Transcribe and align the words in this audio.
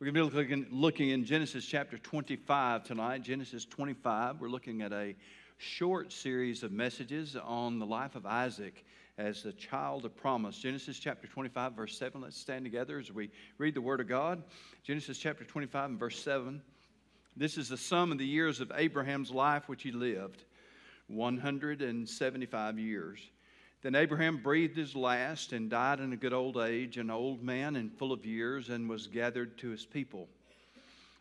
We're 0.00 0.10
going 0.10 0.28
to 0.28 0.30
be 0.30 0.36
looking, 0.36 0.66
looking 0.72 1.10
in 1.10 1.24
Genesis 1.24 1.64
chapter 1.64 1.96
25 1.96 2.82
tonight. 2.82 3.22
Genesis 3.22 3.64
25. 3.64 4.40
We're 4.40 4.48
looking 4.48 4.82
at 4.82 4.92
a 4.92 5.14
short 5.56 6.10
series 6.12 6.64
of 6.64 6.72
messages 6.72 7.36
on 7.36 7.78
the 7.78 7.86
life 7.86 8.16
of 8.16 8.26
Isaac 8.26 8.84
as 9.18 9.44
the 9.44 9.52
child 9.52 10.04
of 10.04 10.16
promise. 10.16 10.58
Genesis 10.58 10.98
chapter 10.98 11.28
25, 11.28 11.74
verse 11.74 11.96
7. 11.96 12.20
Let's 12.20 12.36
stand 12.36 12.64
together 12.64 12.98
as 12.98 13.12
we 13.12 13.30
read 13.58 13.74
the 13.74 13.80
Word 13.80 14.00
of 14.00 14.08
God. 14.08 14.42
Genesis 14.82 15.16
chapter 15.16 15.44
25 15.44 15.90
and 15.90 15.98
verse 15.98 16.18
7. 16.18 16.60
This 17.36 17.56
is 17.56 17.68
the 17.68 17.78
sum 17.78 18.10
of 18.10 18.18
the 18.18 18.26
years 18.26 18.60
of 18.60 18.72
Abraham's 18.74 19.30
life 19.30 19.68
which 19.68 19.84
he 19.84 19.92
lived 19.92 20.42
175 21.06 22.78
years. 22.80 23.20
Then 23.84 23.96
Abraham 23.96 24.38
breathed 24.38 24.78
his 24.78 24.96
last 24.96 25.52
and 25.52 25.68
died 25.68 26.00
in 26.00 26.14
a 26.14 26.16
good 26.16 26.32
old 26.32 26.56
age, 26.56 26.96
an 26.96 27.10
old 27.10 27.42
man 27.42 27.76
and 27.76 27.92
full 27.92 28.12
of 28.12 28.24
years, 28.24 28.70
and 28.70 28.88
was 28.88 29.06
gathered 29.06 29.58
to 29.58 29.68
his 29.68 29.84
people. 29.84 30.26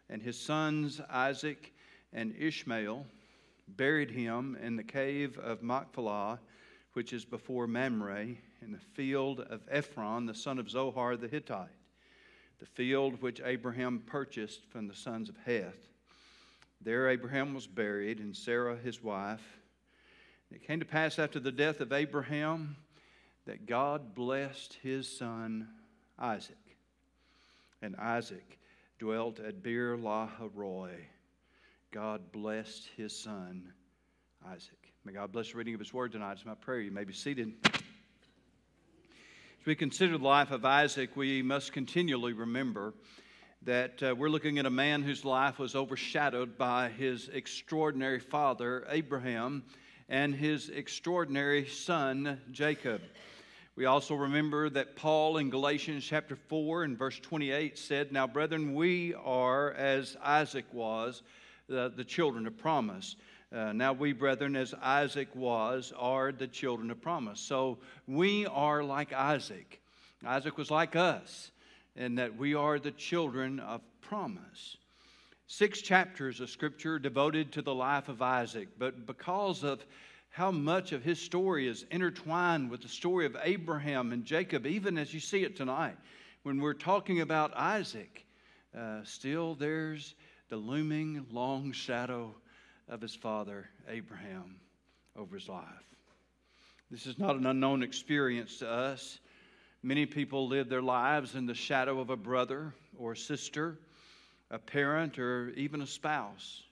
And 0.10 0.22
his 0.22 0.40
sons 0.40 1.02
Isaac 1.10 1.74
and 2.14 2.34
Ishmael 2.40 3.06
buried 3.68 4.12
him 4.12 4.58
in 4.62 4.78
the 4.78 4.84
cave 4.84 5.38
of 5.40 5.62
Machpelah, 5.62 6.40
which 6.94 7.12
is 7.12 7.26
before 7.26 7.68
Mamre, 7.68 8.28
in 8.62 8.72
the 8.72 8.80
field 8.94 9.42
of 9.42 9.68
Ephron, 9.70 10.26
the 10.26 10.34
son 10.34 10.58
of 10.58 10.70
Zohar 10.70 11.18
the 11.18 11.28
Hittite, 11.28 11.68
the 12.60 12.66
field 12.66 13.22
which 13.22 13.42
Abraham 13.44 14.00
purchased 14.06 14.64
from 14.72 14.88
the 14.88 14.96
sons 14.96 15.28
of 15.28 15.36
Heth. 15.46 15.90
There 16.80 17.10
Abraham 17.10 17.54
was 17.54 17.68
buried, 17.68 18.20
and 18.20 18.34
Sarah 18.34 18.78
his 18.78 19.04
wife 19.04 19.60
it 20.54 20.68
came 20.68 20.80
to 20.80 20.86
pass 20.86 21.18
after 21.18 21.40
the 21.40 21.52
death 21.52 21.80
of 21.80 21.92
Abraham 21.92 22.76
that 23.46 23.66
God 23.66 24.14
blessed 24.14 24.78
his 24.84 25.08
son 25.08 25.68
Isaac. 26.20 26.58
And 27.82 27.96
Isaac 27.96 28.60
dwelt 29.00 29.40
at 29.40 29.64
Beer 29.64 29.98
Lahai. 29.98 30.92
God 31.92 32.32
blessed 32.32 32.88
his 32.96 33.18
son 33.18 33.74
Isaac. 34.48 34.94
May 35.06 35.14
God 35.14 35.32
bless 35.32 35.52
the 35.52 35.58
reading 35.58 35.74
of 35.74 35.80
his 35.80 35.94
word 35.94 36.12
tonight. 36.12 36.34
It's 36.34 36.46
my 36.46 36.54
prayer. 36.54 36.82
You 36.82 36.92
may 36.92 37.04
be 37.04 37.14
seated. 37.14 37.54
As 37.66 39.66
we 39.66 39.76
consider 39.76 40.18
the 40.18 40.24
life 40.24 40.52
of 40.52 40.66
Isaac, 40.66 41.16
we 41.16 41.42
must 41.42 41.74
continually 41.74 42.34
remember 42.34 42.94
that 43.64 44.04
uh, 44.04 44.14
we're 44.16 44.30
looking 44.30 44.60
at 44.60 44.66
a 44.66 44.70
man 44.70 45.02
whose 45.02 45.26
life 45.26 45.58
was 45.58 45.76
overshadowed 45.76 46.58
by 46.58 46.90
his 46.90 47.30
extraordinary 47.30 48.20
father, 48.20 48.86
Abraham 48.90 49.64
and 50.10 50.36
his 50.36 50.70
extraordinary 50.70 51.68
son, 51.68 52.40
Jacob. 52.52 53.02
We 53.76 53.86
also 53.86 54.16
remember 54.16 54.70
that 54.70 54.96
Paul 54.96 55.38
in 55.38 55.50
Galatians 55.50 56.06
chapter 56.06 56.36
4 56.36 56.84
and 56.84 56.98
verse 56.98 57.20
28 57.20 57.78
said, 57.78 58.12
Now, 58.12 58.28
brethren, 58.28 58.76
we 58.76 59.16
are 59.16 59.72
as 59.74 60.16
Isaac 60.22 60.66
was, 60.72 61.24
the, 61.68 61.92
the 61.96 62.04
children 62.04 62.46
of 62.46 62.58
promise. 62.58 63.16
Uh, 63.52 63.74
now, 63.74 63.94
we, 63.94 64.14
brethren, 64.14 64.56
as 64.56 64.74
Isaac 64.82 65.36
was, 65.36 65.94
are 65.98 66.32
the 66.32 66.48
children 66.48 66.92
of 66.92 67.02
promise. 67.02 67.40
So 67.40 67.80
we 68.08 68.46
are 68.46 68.84
like 68.84 69.14
Isaac. 69.14 69.82
Isaac 70.26 70.58
was 70.58 70.70
like 70.70 70.96
us, 70.96 71.52
in 71.96 72.16
that 72.16 72.38
we 72.38 72.54
are 72.54 72.80
the 72.80 72.92
children 72.92 73.60
of 73.60 73.82
promise 74.02 74.78
six 75.58 75.82
chapters 75.82 76.40
of 76.40 76.50
Scripture 76.50 76.98
devoted 76.98 77.52
to 77.52 77.62
the 77.62 77.74
life 77.74 78.10
of 78.10 78.24
Isaac, 78.24 78.70
but 78.80 79.06
because 79.06 79.64
of 79.64 79.86
how 80.32 80.50
much 80.50 80.94
of 80.94 81.04
his 81.04 81.20
story 81.20 81.68
is 81.68 81.86
intertwined 81.92 82.72
with 82.72 82.82
the 82.82 82.88
story 82.88 83.28
of 83.28 83.38
Abraham 83.44 84.14
and 84.14 84.26
Jacob, 84.26 84.66
even 84.66 84.98
as 84.98 85.14
you 85.14 85.20
see 85.20 85.44
it 85.44 85.56
tonight, 85.56 85.96
when 86.42 86.60
we're 86.60 86.74
talking 86.74 87.22
about 87.22 87.56
Isaac, 87.56 88.26
uh, 88.76 89.02
still 89.04 89.54
there's 89.54 90.16
the 90.50 90.58
looming 90.58 91.24
long 91.32 91.72
shadow 91.72 92.34
of 92.90 93.00
his 93.00 93.14
father, 93.14 93.70
Abraham, 93.88 94.56
over 95.16 95.36
his 95.36 95.48
life. 95.48 95.68
This 96.90 97.06
is 97.06 97.20
not 97.20 97.36
an 97.36 97.46
unknown 97.46 97.84
experience 97.84 98.58
to 98.58 98.70
us. 98.70 99.20
Many 99.84 100.08
people 100.08 100.48
live 100.48 100.68
their 100.68 100.82
lives 100.82 101.36
in 101.36 101.46
the 101.46 101.54
shadow 101.54 102.00
of 102.00 102.10
a 102.10 102.18
brother 102.18 102.74
or 102.98 103.12
a 103.12 103.18
sister 103.18 103.78
a 104.52 104.60
parent, 104.60 105.20
or 105.20 105.50
even 105.52 105.82
a 105.82 105.88
spouse. 105.88 106.64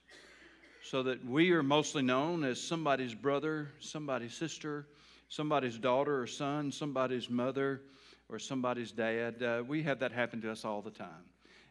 So 0.84 1.02
that 1.04 1.24
we 1.24 1.52
are 1.52 1.62
mostly 1.62 2.02
known 2.02 2.44
as 2.44 2.60
somebody's 2.60 3.14
brother, 3.14 3.68
somebody's 3.78 4.34
sister, 4.34 4.86
somebody's 5.28 5.78
daughter 5.78 6.20
or 6.20 6.26
son, 6.26 6.72
somebody's 6.72 7.30
mother, 7.30 7.80
or 8.28 8.38
somebody's 8.38 8.92
dad. 8.92 9.42
Uh, 9.42 9.62
we 9.66 9.82
have 9.82 10.00
that 10.00 10.12
happen 10.12 10.40
to 10.42 10.50
us 10.50 10.64
all 10.64 10.82
the 10.82 10.90
time. 10.90 11.24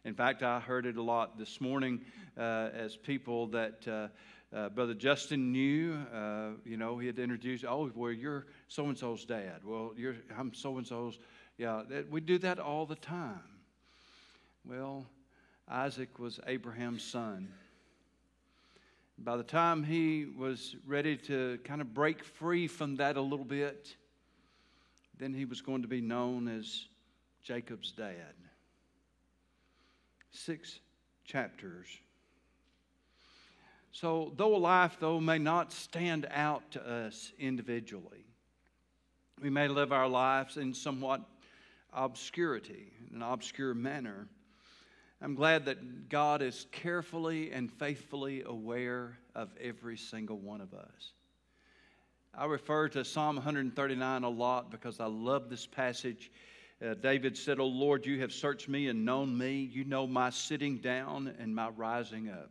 In 0.04 0.14
fact, 0.14 0.42
I 0.42 0.58
heard 0.58 0.86
it 0.86 0.96
a 0.96 1.02
lot 1.02 1.38
this 1.38 1.60
morning 1.60 2.00
uh, 2.36 2.70
as 2.74 2.96
people 2.96 3.46
that 3.48 3.86
uh, 3.86 4.08
uh, 4.56 4.68
Brother 4.70 4.94
Justin 4.94 5.52
knew. 5.52 5.96
Uh, 6.12 6.50
you 6.64 6.76
know, 6.76 6.98
he 6.98 7.06
had 7.06 7.18
introduced, 7.18 7.64
oh, 7.64 7.90
well, 7.94 8.12
you're 8.12 8.46
so 8.68 8.86
and 8.86 8.98
so's 8.98 9.24
dad. 9.24 9.60
Well, 9.64 9.92
you're, 9.96 10.16
I'm 10.36 10.52
so 10.54 10.78
and 10.78 10.86
so's. 10.86 11.18
Yeah, 11.58 11.82
we 12.10 12.20
do 12.20 12.38
that 12.38 12.58
all 12.58 12.86
the 12.86 12.96
time. 12.96 13.38
Well, 14.64 15.06
Isaac 15.68 16.18
was 16.18 16.40
Abraham's 16.46 17.02
son. 17.02 17.52
By 19.18 19.36
the 19.36 19.44
time 19.44 19.84
he 19.84 20.26
was 20.26 20.74
ready 20.86 21.16
to 21.18 21.58
kind 21.64 21.80
of 21.80 21.94
break 21.94 22.24
free 22.24 22.66
from 22.66 22.96
that 22.96 23.16
a 23.16 23.20
little 23.20 23.44
bit, 23.44 23.94
then 25.18 25.32
he 25.32 25.44
was 25.44 25.60
going 25.60 25.82
to 25.82 25.88
be 25.88 26.00
known 26.00 26.48
as 26.48 26.86
Jacob's 27.42 27.92
dad. 27.92 28.34
Six 30.30 30.80
chapters. 31.24 31.86
So, 33.92 34.32
though 34.36 34.56
a 34.56 34.58
life, 34.58 34.96
though, 34.98 35.20
may 35.20 35.38
not 35.38 35.70
stand 35.70 36.26
out 36.30 36.70
to 36.72 36.82
us 36.82 37.30
individually, 37.38 38.24
we 39.40 39.50
may 39.50 39.68
live 39.68 39.92
our 39.92 40.08
lives 40.08 40.56
in 40.56 40.72
somewhat 40.72 41.20
obscurity, 41.92 42.92
in 43.10 43.16
an 43.16 43.22
obscure 43.22 43.74
manner. 43.74 44.28
I'm 45.22 45.36
glad 45.36 45.66
that 45.66 46.08
God 46.08 46.42
is 46.42 46.66
carefully 46.72 47.52
and 47.52 47.70
faithfully 47.70 48.42
aware 48.44 49.18
of 49.36 49.50
every 49.60 49.96
single 49.96 50.36
one 50.36 50.60
of 50.60 50.74
us. 50.74 51.12
I 52.36 52.46
refer 52.46 52.88
to 52.88 53.04
Psalm 53.04 53.36
139 53.36 54.24
a 54.24 54.28
lot 54.28 54.72
because 54.72 54.98
I 54.98 55.06
love 55.06 55.48
this 55.48 55.64
passage. 55.64 56.32
Uh, 56.84 56.94
David 56.94 57.38
said, 57.38 57.60
Oh 57.60 57.66
Lord, 57.66 58.04
you 58.04 58.18
have 58.18 58.32
searched 58.32 58.68
me 58.68 58.88
and 58.88 59.04
known 59.04 59.38
me. 59.38 59.70
You 59.72 59.84
know 59.84 60.08
my 60.08 60.30
sitting 60.30 60.78
down 60.78 61.32
and 61.38 61.54
my 61.54 61.68
rising 61.68 62.28
up. 62.28 62.50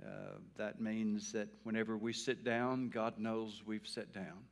Uh, 0.00 0.38
that 0.56 0.80
means 0.80 1.32
that 1.32 1.48
whenever 1.64 1.96
we 1.96 2.12
sit 2.12 2.44
down, 2.44 2.88
God 2.88 3.18
knows 3.18 3.64
we've 3.66 3.86
sat 3.86 4.12
down. 4.12 4.44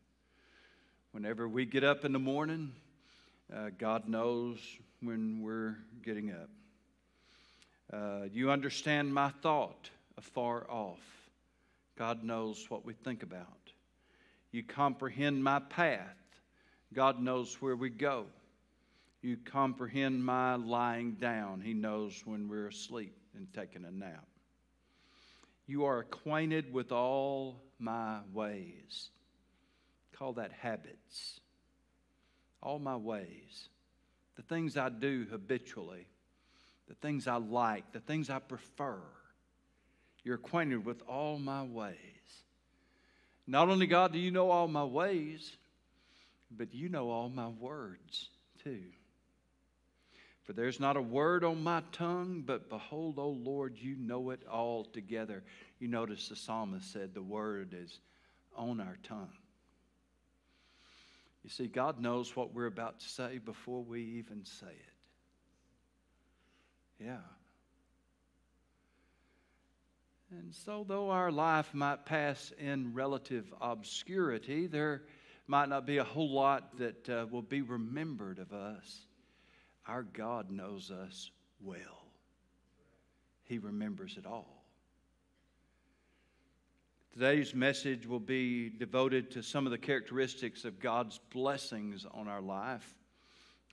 Whenever 1.13 1.47
we 1.47 1.67
get 1.67 1.85
up 1.85 2.05
in 2.05 2.11
the 2.11 2.19
morning, 2.19 2.73
uh, 3.55 3.71
God 3.79 4.09
knows 4.09 4.59
when 5.01 5.41
we're 5.41 5.77
getting 6.03 6.33
up. 6.33 6.49
Uh, 7.93 8.23
you 8.33 8.51
understand 8.51 9.13
my 9.13 9.29
thought 9.43 9.91
afar 10.17 10.67
off. 10.71 11.01
God 11.99 12.25
knows 12.25 12.67
what 12.71 12.87
we 12.87 12.95
think 12.95 13.23
about. 13.23 13.47
You 14.51 14.63
comprehend 14.63 15.45
my 15.45 15.59
path. 15.59 16.17
God 16.95 17.21
knows 17.21 17.61
where 17.61 17.77
we 17.77 17.91
go. 17.91 18.27
You 19.21 19.37
comprehend 19.37 20.25
my 20.25 20.57
lying 20.57 21.13
down. 21.13 21.61
He 21.61 21.75
knows 21.75 22.23
when 22.25 22.49
we're 22.49 22.69
asleep 22.69 23.15
and 23.37 23.47
taking 23.53 23.85
a 23.85 23.91
nap. 23.91 24.27
You 25.67 25.85
are 25.85 26.01
acquainted 26.01 26.73
with 26.73 26.93
all 26.93 27.63
my 27.79 28.21
ways. 28.33 29.11
Call 30.17 30.33
that 30.35 30.53
habits. 30.53 31.41
All 32.63 32.79
my 32.79 32.97
ways. 32.97 33.69
The 34.37 34.43
things 34.43 34.77
I 34.77 34.89
do 34.89 35.27
habitually 35.31 36.07
the 36.93 37.07
things 37.07 37.27
I 37.27 37.37
like, 37.37 37.91
the 37.93 38.01
things 38.01 38.29
I 38.29 38.39
prefer. 38.39 38.99
You're 40.25 40.35
acquainted 40.35 40.85
with 40.85 41.01
all 41.09 41.39
my 41.39 41.63
ways. 41.63 41.97
Not 43.47 43.71
only, 43.71 43.87
God, 43.87 44.13
do 44.13 44.19
you 44.19 44.31
know 44.31 44.51
all 44.51 44.69
my 44.69 44.85
ways, 44.85 45.57
but 46.51 46.75
you 46.75 46.91
know 46.91 47.09
all 47.09 47.31
my 47.31 47.49
words 47.49 48.29
too. 48.63 48.83
For 50.43 50.53
there's 50.53 50.81
not 50.81 50.99
a 50.99 51.03
word 51.03 51.45
on 51.45 51.65
my 51.65 51.83
tongue, 51.93 52.43
but 52.45 52.69
behold, 52.69 53.19
O 53.19 53.31
Lord, 53.31 53.79
you 53.79 53.97
know 53.97 54.29
it 54.29 54.47
all 54.47 54.85
together. 54.85 55.43
You 55.79 55.89
notice 55.89 56.29
the 56.29 56.37
psalmist 56.37 56.93
said 56.93 57.15
the 57.15 57.23
word 57.23 57.75
is 57.75 58.01
on 58.55 58.81
our 58.81 58.99
tongue. 59.03 59.33
You 61.43 61.49
see, 61.49 61.69
God 61.69 62.03
knows 62.03 62.37
what 62.37 62.53
we're 62.53 62.67
about 62.67 63.01
to 63.01 63.09
say 63.09 63.39
before 63.39 63.83
we 63.83 64.03
even 64.19 64.45
say 64.45 64.67
it. 64.67 64.92
Yeah. 67.05 67.17
And 70.31 70.55
so, 70.55 70.85
though 70.87 71.11
our 71.11 71.31
life 71.31 71.75
might 71.75 72.07
pass 72.07 72.53
in 72.59 72.95
relative 72.95 73.53
obscurity, 73.61 74.67
there 74.67 75.03
might 75.47 75.69
not 75.69 75.85
be 75.85 75.99
a 75.99 76.05
whole 76.05 76.33
lot 76.33 76.79
that 76.79 77.09
uh, 77.09 77.27
will 77.31 77.43
be 77.43 77.61
remembered 77.61 78.39
of 78.39 78.53
us. 78.53 79.07
Our 79.87 80.05
God 80.05 80.51
knows 80.51 80.91
us 80.91 81.31
well. 81.61 82.07
He 83.43 83.59
remembers 83.59 84.17
it 84.17 84.25
all. 84.25 84.65
Today's 87.13 87.55
message 87.55 88.07
will 88.07 88.21
be 88.21 88.71
devoted 88.71 89.31
to 89.33 89.43
some 89.43 89.67
of 89.67 89.73
the 89.73 89.77
characteristics 89.77 90.65
of 90.65 90.81
God's 90.81 91.21
blessings 91.31 92.07
on 92.11 92.27
our 92.27 92.41
life. 92.41 92.95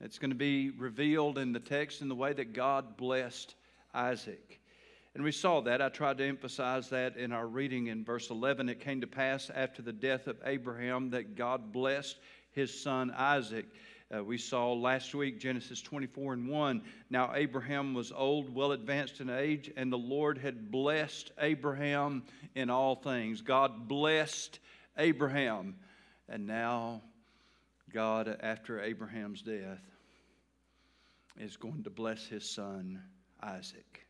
It's 0.02 0.18
going 0.18 0.32
to 0.32 0.36
be 0.36 0.70
revealed 0.70 1.38
in 1.38 1.52
the 1.52 1.60
text 1.60 2.02
in 2.02 2.08
the 2.08 2.16
way 2.16 2.32
that 2.34 2.54
God 2.54 2.96
blessed 2.96 3.56
Isaac. 3.94 4.60
And 5.14 5.24
we 5.24 5.32
saw 5.32 5.60
that. 5.62 5.82
I 5.82 5.90
tried 5.90 6.20
to 6.20 6.26
emphasize 6.26 6.90
that 6.90 7.18
in 7.18 7.32
our 7.32 7.48
reading 7.48 7.88
in 7.88 8.06
verse 8.06 8.30
11. 8.30 8.70
It 8.70 8.80
came 8.80 9.02
to 9.02 9.08
pass 9.08 9.50
after 9.54 9.82
the 9.82 9.92
death 9.92 10.28
of 10.28 10.38
Abraham 10.46 11.10
that 11.10 11.36
God 11.36 11.74
blessed 11.74 12.18
his 12.52 12.82
son 12.82 13.12
Isaac. 13.18 13.66
Uh, 14.16 14.24
we 14.24 14.38
saw 14.38 14.74
last 14.74 15.14
week 15.14 15.40
Genesis 15.40 15.82
24 15.82 16.34
and 16.34 16.48
1. 16.48 16.82
Now 17.10 17.32
Abraham 17.36 17.94
was 17.94 18.12
old, 18.12 18.54
well 18.54 18.72
advanced 18.72 19.20
in 19.20 19.30
age, 19.30 19.72
and 19.76 19.92
the 19.92 19.98
Lord 19.98 20.38
had 20.38 20.72
blessed 20.72 21.32
Abraham 21.40 22.24
in 22.56 22.70
all 22.70 22.96
things. 22.96 23.42
God 23.42 23.88
blessed 23.88 24.60
Abraham. 24.98 25.76
And 26.28 26.48
now, 26.48 27.02
God, 27.94 28.38
after 28.42 28.82
Abraham's 28.82 29.42
death, 29.42 29.82
is 31.40 31.58
going 31.58 31.84
to 31.84 31.90
bless 31.90 32.26
his 32.28 32.48
son 32.48 33.02
Isaac. 33.42 34.06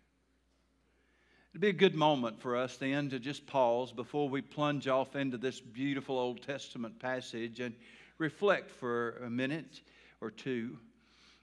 It'd 1.51 1.61
be 1.61 1.69
a 1.69 1.73
good 1.73 1.95
moment 1.95 2.39
for 2.39 2.55
us 2.55 2.77
then 2.77 3.09
to 3.09 3.19
just 3.19 3.47
pause 3.47 3.91
before 3.91 4.29
we 4.29 4.41
plunge 4.41 4.87
off 4.87 5.15
into 5.15 5.37
this 5.37 5.59
beautiful 5.59 6.17
Old 6.17 6.41
Testament 6.41 6.99
passage 6.99 7.59
and 7.59 7.73
reflect 8.17 8.69
for 8.69 9.21
a 9.25 9.29
minute 9.29 9.81
or 10.21 10.29
two 10.29 10.77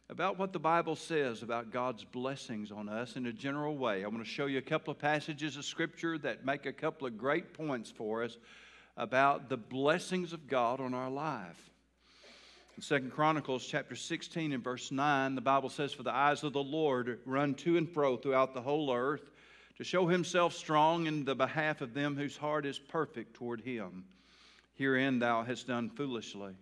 about 0.08 0.38
what 0.38 0.52
the 0.52 0.58
Bible 0.58 0.94
says 0.94 1.42
about 1.42 1.72
God's 1.72 2.04
blessings 2.04 2.70
on 2.70 2.88
us 2.88 3.16
in 3.16 3.26
a 3.26 3.32
general 3.32 3.76
way. 3.76 4.04
I 4.04 4.08
want 4.08 4.24
to 4.24 4.30
show 4.30 4.46
you 4.46 4.58
a 4.58 4.62
couple 4.62 4.92
of 4.92 4.98
passages 4.98 5.56
of 5.56 5.64
Scripture 5.64 6.16
that 6.18 6.44
make 6.44 6.66
a 6.66 6.72
couple 6.72 7.08
of 7.08 7.18
great 7.18 7.52
points 7.52 7.90
for 7.90 8.22
us 8.22 8.36
about 8.96 9.48
the 9.48 9.56
blessings 9.56 10.32
of 10.32 10.46
God 10.46 10.80
on 10.80 10.94
our 10.94 11.10
life. 11.10 11.70
Second 12.78 13.10
Chronicles 13.10 13.66
chapter 13.66 13.96
16 13.96 14.52
and 14.52 14.62
verse 14.62 14.92
9, 14.92 15.34
the 15.34 15.40
Bible 15.40 15.70
says, 15.70 15.94
For 15.94 16.02
the 16.02 16.14
eyes 16.14 16.44
of 16.44 16.52
the 16.52 16.62
Lord 16.62 17.20
run 17.24 17.54
to 17.54 17.78
and 17.78 17.88
fro 17.88 18.18
throughout 18.18 18.52
the 18.52 18.60
whole 18.60 18.92
earth 18.92 19.30
to 19.78 19.84
show 19.84 20.06
himself 20.06 20.52
strong 20.52 21.06
in 21.06 21.24
the 21.24 21.34
behalf 21.34 21.80
of 21.80 21.94
them 21.94 22.16
whose 22.16 22.36
heart 22.36 22.66
is 22.66 22.78
perfect 22.78 23.32
toward 23.32 23.62
him. 23.62 24.04
Herein 24.74 25.18
thou 25.18 25.42
hast 25.42 25.66
done 25.66 25.88
foolishly. 25.88 26.52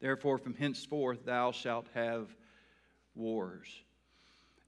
Therefore, 0.00 0.38
from 0.38 0.54
henceforth 0.54 1.26
thou 1.26 1.52
shalt 1.52 1.88
have 1.92 2.34
wars. 3.14 3.68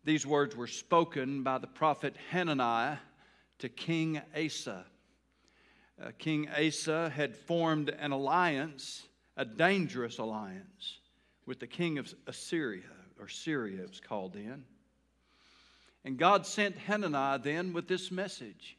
These 0.04 0.26
words 0.26 0.54
were 0.54 0.66
spoken 0.66 1.43
by 1.43 1.56
the 1.56 1.66
prophet 1.66 2.16
Hananiah 2.31 2.98
to 3.60 3.70
King 3.70 4.20
Asa. 4.37 4.84
Uh, 5.98 6.10
King 6.19 6.50
Asa 6.50 7.08
had 7.08 7.34
formed 7.34 7.88
an 7.88 8.12
alliance, 8.12 9.06
a 9.36 9.44
dangerous 9.44 10.18
alliance, 10.18 10.98
with 11.44 11.60
the 11.60 11.66
king 11.66 11.98
of 11.98 12.12
Assyria, 12.26 12.82
or 13.20 13.28
Syria 13.28 13.82
it 13.82 13.88
was 13.88 14.00
called 14.00 14.32
then. 14.32 14.64
And 16.04 16.18
God 16.18 16.46
sent 16.46 16.76
Hananiah 16.78 17.38
then 17.38 17.72
with 17.72 17.88
this 17.88 18.10
message 18.10 18.76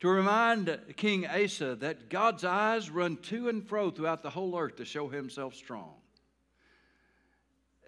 to 0.00 0.08
remind 0.08 0.78
King 0.96 1.26
Asa 1.26 1.76
that 1.76 2.10
God's 2.10 2.44
eyes 2.44 2.90
run 2.90 3.16
to 3.18 3.48
and 3.48 3.66
fro 3.66 3.90
throughout 3.90 4.22
the 4.22 4.30
whole 4.30 4.58
earth 4.58 4.76
to 4.76 4.84
show 4.84 5.08
himself 5.08 5.54
strong. 5.54 5.94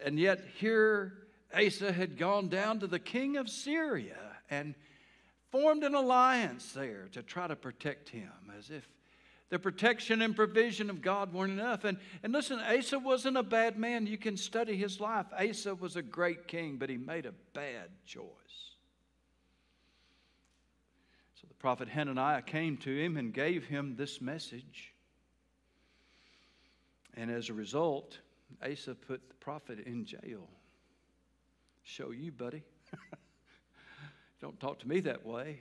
And 0.04 0.18
yet, 0.18 0.40
here 0.58 1.26
Asa 1.54 1.92
had 1.92 2.16
gone 2.16 2.48
down 2.48 2.80
to 2.80 2.86
the 2.86 2.98
king 2.98 3.36
of 3.36 3.48
Syria 3.48 4.18
and 4.50 4.74
formed 5.50 5.84
an 5.84 5.94
alliance 5.94 6.72
there 6.72 7.08
to 7.12 7.22
try 7.22 7.46
to 7.46 7.56
protect 7.56 8.08
him, 8.08 8.30
as 8.56 8.70
if 8.70 8.88
the 9.48 9.58
protection 9.58 10.22
and 10.22 10.34
provision 10.34 10.90
of 10.90 11.00
God 11.00 11.32
weren't 11.32 11.52
enough. 11.52 11.84
And, 11.84 11.98
and 12.22 12.32
listen, 12.32 12.58
Asa 12.58 12.98
wasn't 12.98 13.36
a 13.36 13.42
bad 13.42 13.78
man. 13.78 14.06
You 14.06 14.18
can 14.18 14.36
study 14.36 14.76
his 14.76 15.00
life. 15.00 15.26
Asa 15.38 15.74
was 15.74 15.94
a 15.94 16.02
great 16.02 16.48
king, 16.48 16.76
but 16.78 16.90
he 16.90 16.96
made 16.96 17.26
a 17.26 17.32
bad 17.52 17.90
choice. 18.06 18.24
So 21.40 21.46
the 21.46 21.54
prophet 21.54 21.88
Hananiah 21.88 22.42
came 22.42 22.76
to 22.78 22.90
him 22.90 23.16
and 23.16 23.32
gave 23.32 23.64
him 23.64 23.94
this 23.96 24.20
message. 24.20 24.92
And 27.14 27.30
as 27.30 27.48
a 27.48 27.54
result, 27.54 28.18
Asa 28.68 28.94
put 28.96 29.28
the 29.28 29.34
prophet 29.34 29.80
in 29.86 30.04
jail. 30.04 30.48
Show 31.84 32.10
you, 32.10 32.32
buddy. 32.32 32.64
Don't 34.40 34.58
talk 34.58 34.80
to 34.80 34.88
me 34.88 35.00
that 35.00 35.24
way. 35.24 35.60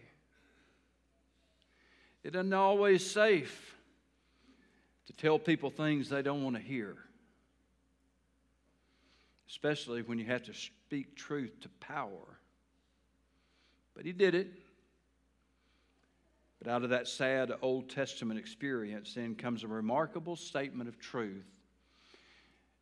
It 2.25 2.33
isn't 2.33 2.53
always 2.53 3.07
safe 3.07 3.75
to 5.05 5.13
tell 5.13 5.37
people 5.37 5.69
things 5.69 6.09
they 6.09 6.23
don't 6.23 6.43
want 6.43 6.55
to 6.55 6.61
hear, 6.61 6.95
especially 9.47 10.01
when 10.01 10.17
you 10.17 10.25
have 10.25 10.41
to 10.45 10.53
speak 10.55 11.15
truth 11.15 11.59
to 11.61 11.69
power. 11.79 12.39
But 13.95 14.05
he 14.05 14.11
did 14.11 14.33
it. 14.33 14.47
But 16.57 16.71
out 16.71 16.81
of 16.81 16.89
that 16.89 17.07
sad 17.07 17.51
Old 17.61 17.91
Testament 17.91 18.39
experience, 18.39 19.13
then 19.13 19.35
comes 19.35 19.63
a 19.63 19.67
remarkable 19.67 20.35
statement 20.35 20.89
of 20.89 20.97
truth. 20.97 21.45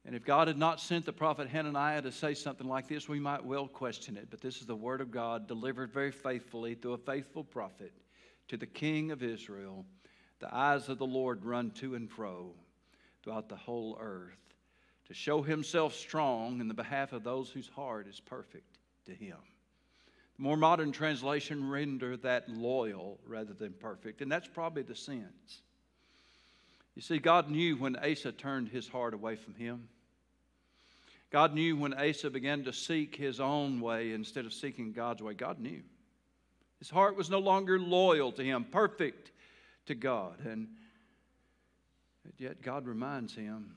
And 0.05 0.15
if 0.15 0.23
God 0.23 0.47
had 0.47 0.57
not 0.57 0.79
sent 0.79 1.05
the 1.05 1.11
prophet 1.11 1.49
Hananiah 1.49 2.01
to 2.03 2.13
say 2.13 2.33
something 2.33 2.67
like 2.67 2.87
this, 2.87 3.09
we 3.09 3.19
might 3.19 3.43
well 3.43 3.67
question 3.67 4.15
it. 4.15 4.27
But 4.29 4.39
this 4.39 4.61
is 4.61 4.67
the 4.67 4.75
word 4.75 5.01
of 5.01 5.11
God 5.11 5.49
delivered 5.49 5.91
very 5.91 6.11
faithfully 6.13 6.75
through 6.75 6.93
a 6.93 6.97
faithful 6.97 7.43
prophet 7.43 7.91
to 8.47 8.57
the 8.57 8.65
king 8.65 9.11
of 9.11 9.23
Israel. 9.23 9.85
The 10.39 10.53
eyes 10.53 10.89
of 10.89 10.97
the 10.97 11.05
Lord 11.05 11.45
run 11.45 11.71
to 11.71 11.95
and 11.95 12.09
fro 12.09 12.53
throughout 13.23 13.49
the 13.49 13.55
whole 13.55 13.97
earth 13.99 14.37
to 15.07 15.13
show 15.13 15.41
himself 15.41 15.93
strong 15.93 16.59
in 16.59 16.67
the 16.67 16.73
behalf 16.73 17.13
of 17.13 17.23
those 17.23 17.49
whose 17.49 17.67
heart 17.67 18.07
is 18.07 18.19
perfect 18.19 18.77
to 19.05 19.13
him. 19.13 19.37
The 20.37 20.43
more 20.43 20.57
modern 20.57 20.91
translation 20.91 21.69
render 21.69 22.17
that 22.17 22.49
loyal 22.49 23.19
rather 23.25 23.53
than 23.53 23.73
perfect, 23.73 24.21
and 24.21 24.31
that's 24.31 24.47
probably 24.47 24.83
the 24.83 24.95
sense. 24.95 25.61
You 26.95 27.01
see, 27.01 27.19
God 27.19 27.49
knew 27.49 27.75
when 27.75 27.95
Asa 27.95 28.31
turned 28.31 28.69
his 28.69 28.87
heart 28.87 29.13
away 29.13 29.35
from 29.35 29.55
him. 29.55 29.87
God 31.31 31.53
knew 31.53 31.75
when 31.75 31.93
Asa 31.93 32.29
began 32.29 32.63
to 32.65 32.73
seek 32.73 33.15
his 33.15 33.39
own 33.39 33.79
way 33.81 34.11
instead 34.13 34.45
of 34.45 34.53
seeking 34.53 34.93
God's 34.93 35.21
way. 35.21 35.33
God 35.33 35.59
knew. 35.59 35.81
His 36.83 36.89
heart 36.89 37.15
was 37.15 37.29
no 37.29 37.39
longer 37.39 37.79
loyal 37.79 38.33
to 38.33 38.43
him, 38.43 38.65
perfect 38.65 39.31
to 39.85 39.95
God. 39.95 40.45
And 40.45 40.67
yet 42.37 42.61
God 42.61 42.87
reminds 42.87 43.33
him, 43.33 43.75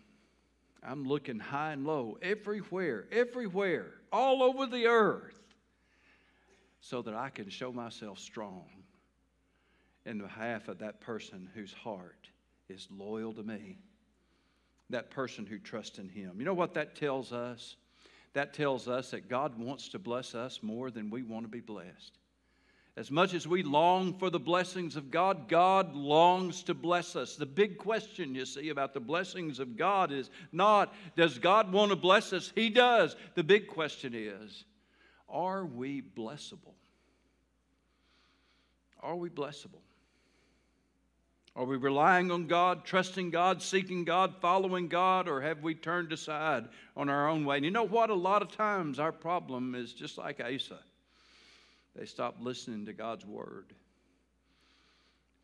I'm 0.83 1.05
looking 1.05 1.39
high 1.39 1.71
and 1.71 1.87
low, 1.87 2.19
everywhere, 2.21 3.07
everywhere, 3.13 3.93
all 4.11 4.43
over 4.43 4.67
the 4.67 4.87
earth 4.89 5.39
so 6.81 7.01
that 7.03 7.15
I 7.15 7.29
can 7.29 7.49
show 7.49 7.71
myself 7.71 8.19
strong 8.19 8.65
in 10.05 10.19
behalf 10.19 10.67
of 10.67 10.81
that 10.81 11.01
person 11.01 11.49
whose 11.55 11.73
heart 11.73 12.29
is 12.69 12.89
loyal 12.91 13.33
to 13.35 13.45
me, 13.45 13.79
that 14.91 15.13
person 15.13 15.47
who 15.47 15.61
trusts 15.61 16.01
in 16.01 16.09
Him. 16.09 16.41
You 16.41 16.45
know 16.45 16.55
what 16.55 16.75
that 16.75 16.97
tells 16.97 17.33
us? 17.33 17.77
That 18.33 18.53
tells 18.53 18.89
us 18.89 19.13
that 19.13 19.29
God 19.29 19.57
wants 19.57 19.91
to 19.91 20.01
bless 20.01 20.35
us 20.35 20.59
more 20.61 20.91
than 20.91 21.09
we 21.09 21.23
want 21.23 21.45
to 21.45 21.49
be 21.49 21.61
blessed. 21.61 22.19
As 22.97 23.11
much 23.11 23.35
as 23.35 23.47
we 23.47 23.63
long 23.63 24.15
for 24.15 24.31
the 24.31 24.41
blessings 24.41 24.97
of 24.97 25.11
God, 25.11 25.49
God 25.49 25.95
longs 25.95 26.63
to 26.63 26.73
bless 26.73 27.15
us. 27.15 27.37
The 27.37 27.45
big 27.45 27.77
question, 27.77 28.35
you 28.35 28.47
see, 28.47 28.71
about 28.71 28.95
the 28.95 29.01
blessings 29.01 29.59
of 29.59 29.77
God 29.77 30.11
is 30.11 30.31
not, 30.51 30.95
does 31.15 31.39
God 31.39 31.71
want 31.71 31.91
to 31.91 31.97
bless 31.97 32.33
us? 32.33 32.53
He 32.55 32.71
does. 32.71 33.15
The 33.35 33.45
big 33.45 33.67
question 33.67 34.15
is, 34.15 34.65
are 35.29 35.67
we 35.67 36.01
blessable? 36.01 36.73
Are 39.01 39.17
we 39.17 39.29
blessable? 39.29 39.83
Are 41.55 41.65
we 41.65 41.77
relying 41.77 42.31
on 42.31 42.47
God, 42.47 42.87
trusting 42.87 43.31
God, 43.31 43.63
seeking 43.63 44.05
God, 44.05 44.37
following 44.41 44.89
God, 44.89 45.29
or 45.29 45.43
have 45.43 45.63
we 45.63 45.75
turned 45.75 46.13
aside 46.13 46.69
on 46.97 47.11
our 47.11 47.29
own 47.29 47.45
way? 47.45 47.57
And 47.57 47.65
you 47.65 47.71
know 47.71 47.87
what? 47.87 48.09
A 48.09 48.15
lot 48.15 48.41
of 48.41 48.53
times 48.53 48.99
our 48.99 49.13
problem 49.13 49.75
is 49.75 49.93
just 49.93 50.17
like 50.17 50.41
Asa. 50.41 50.79
They 51.97 52.05
stop 52.05 52.37
listening 52.41 52.87
to 52.87 52.93
God's 52.93 53.25
word. 53.25 53.73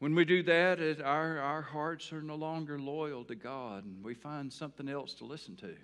When 0.01 0.15
we 0.15 0.25
do 0.25 0.43
that, 0.43 0.81
it, 0.81 1.01
our, 1.01 1.39
our 1.39 1.63
hearts 1.63 2.13
are 2.13 2.23
no 2.23 2.35
longer 2.35 2.79
loyal 2.79 3.25
to 3.25 3.35
God, 3.35 3.85
and 3.85 4.05
we 4.05 4.15
find 4.15 4.53
something 4.53 4.89
else 4.89 5.15
to 5.15 5.25
listen 5.25 5.57
to. 5.57 5.75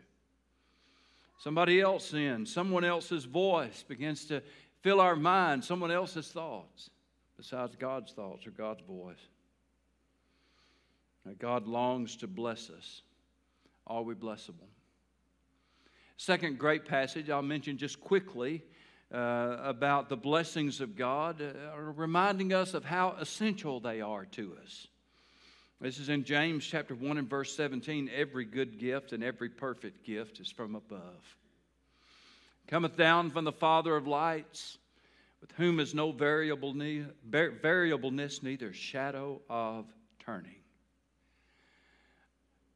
Somebody 1.38 1.80
else 1.80 2.12
in, 2.12 2.44
someone 2.44 2.84
else's 2.84 3.24
voice 3.24 3.84
begins 3.86 4.24
to 4.26 4.42
fill 4.82 5.00
our 5.00 5.16
mind, 5.16 5.64
someone 5.64 5.92
else's 5.92 6.28
thoughts 6.28 6.90
besides 7.36 7.76
God's 7.76 8.12
thoughts 8.12 8.46
or 8.46 8.50
God's 8.50 8.82
voice. 8.82 9.28
Now, 11.24 11.32
God 11.38 11.66
longs 11.68 12.16
to 12.16 12.26
bless 12.26 12.68
us. 12.70 13.02
Are 13.86 14.02
we 14.02 14.14
blessable? 14.14 14.66
Second 16.16 16.58
great 16.58 16.84
passage 16.84 17.30
I'll 17.30 17.40
mention 17.40 17.78
just 17.78 18.00
quickly 18.00 18.64
uh, 19.12 19.56
about 19.62 20.08
the 20.08 20.16
blessings 20.16 20.80
of 20.80 20.96
God, 20.96 21.40
uh, 21.40 21.78
reminding 21.78 22.52
us 22.52 22.74
of 22.74 22.84
how 22.84 23.16
essential 23.18 23.80
they 23.80 24.00
are 24.00 24.26
to 24.26 24.56
us. 24.62 24.86
This 25.80 25.98
is 25.98 26.08
in 26.08 26.24
James 26.24 26.66
chapter 26.66 26.94
1 26.94 27.18
and 27.18 27.30
verse 27.30 27.54
17. 27.56 28.10
Every 28.14 28.44
good 28.44 28.78
gift 28.78 29.12
and 29.12 29.22
every 29.22 29.48
perfect 29.48 30.04
gift 30.04 30.40
is 30.40 30.50
from 30.50 30.74
above. 30.74 31.36
Cometh 32.66 32.96
down 32.96 33.30
from 33.30 33.44
the 33.44 33.52
Father 33.52 33.96
of 33.96 34.06
lights, 34.06 34.76
with 35.40 35.52
whom 35.52 35.78
is 35.78 35.94
no 35.94 36.10
variable 36.12 36.74
variableness, 37.24 38.42
neither 38.42 38.72
shadow 38.72 39.40
of 39.48 39.86
turning. 40.18 40.56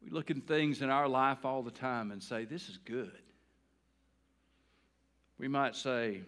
We 0.03 0.11
look 0.11 0.31
at 0.31 0.47
things 0.47 0.81
in 0.81 0.89
our 0.89 1.09
life 1.09 1.45
all 1.45 1.62
the 1.62 1.71
time 1.71 2.11
and 2.11 2.23
say, 2.23 2.45
This 2.45 2.69
is 2.69 2.79
good. 2.79 3.22
We 5.42 5.49
might 5.49 5.75
say, 5.75 6.22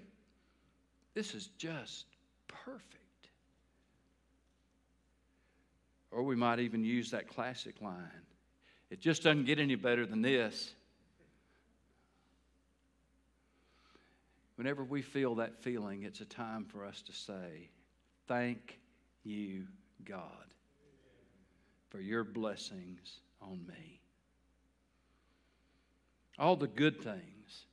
This 1.14 1.37
is 1.37 1.47
just 1.56 2.06
perfect. 2.49 2.83
Or 6.11 6.25
we 6.25 6.35
might 6.35 6.59
even 6.59 6.83
use 6.83 7.12
that 7.12 7.28
classic 7.28 7.80
line 7.80 8.11
it 8.90 9.00
just 9.00 9.23
doesn't 9.23 9.44
get 9.44 9.61
any 9.61 9.76
better 9.76 10.04
than 10.04 10.21
this. 10.21 10.75
Whenever 14.56 14.83
we 14.83 15.00
feel 15.00 15.37
that 15.37 15.62
feeling, 15.62 16.02
it's 16.02 16.21
a 16.21 16.25
time 16.25 16.64
for 16.64 16.85
us 16.85 17.00
to 17.02 17.12
say, 17.12 17.71
Thank 18.26 18.80
you, 19.23 19.66
God, 20.04 20.23
for 21.90 22.00
your 22.00 22.25
blessings 22.25 23.21
on 23.40 23.64
me. 23.66 24.00
All 26.37 26.56
the 26.56 26.66
good 26.66 27.00
things 27.00 27.66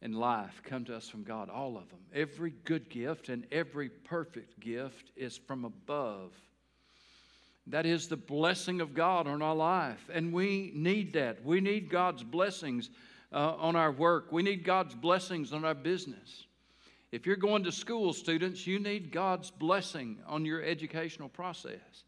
in 0.00 0.12
life 0.12 0.62
come 0.64 0.84
to 0.84 0.96
us 0.96 1.08
from 1.08 1.24
God, 1.24 1.48
all 1.48 1.76
of 1.76 1.88
them. 1.88 1.98
Every 2.14 2.52
good 2.64 2.88
gift 2.88 3.28
and 3.28 3.46
every 3.50 3.88
perfect 3.88 4.60
gift 4.60 5.10
is 5.16 5.36
from 5.36 5.64
above 5.64 6.32
that 7.68 7.84
is 7.84 8.08
the 8.08 8.16
blessing 8.16 8.80
of 8.80 8.94
God 8.94 9.26
on 9.26 9.42
our 9.42 9.54
life. 9.54 10.08
And 10.12 10.32
we 10.32 10.72
need 10.74 11.12
that. 11.12 11.44
We 11.44 11.60
need 11.60 11.90
God's 11.90 12.24
blessings 12.24 12.90
uh, 13.30 13.56
on 13.58 13.76
our 13.76 13.92
work, 13.92 14.32
we 14.32 14.42
need 14.42 14.64
God's 14.64 14.94
blessings 14.94 15.52
on 15.52 15.62
our 15.62 15.74
business. 15.74 16.46
If 17.12 17.26
you're 17.26 17.36
going 17.36 17.64
to 17.64 17.72
school, 17.72 18.14
students, 18.14 18.66
you 18.66 18.78
need 18.78 19.12
God's 19.12 19.50
blessing 19.50 20.18
on 20.26 20.46
your 20.46 20.62
educational 20.62 21.28
process. 21.28 22.04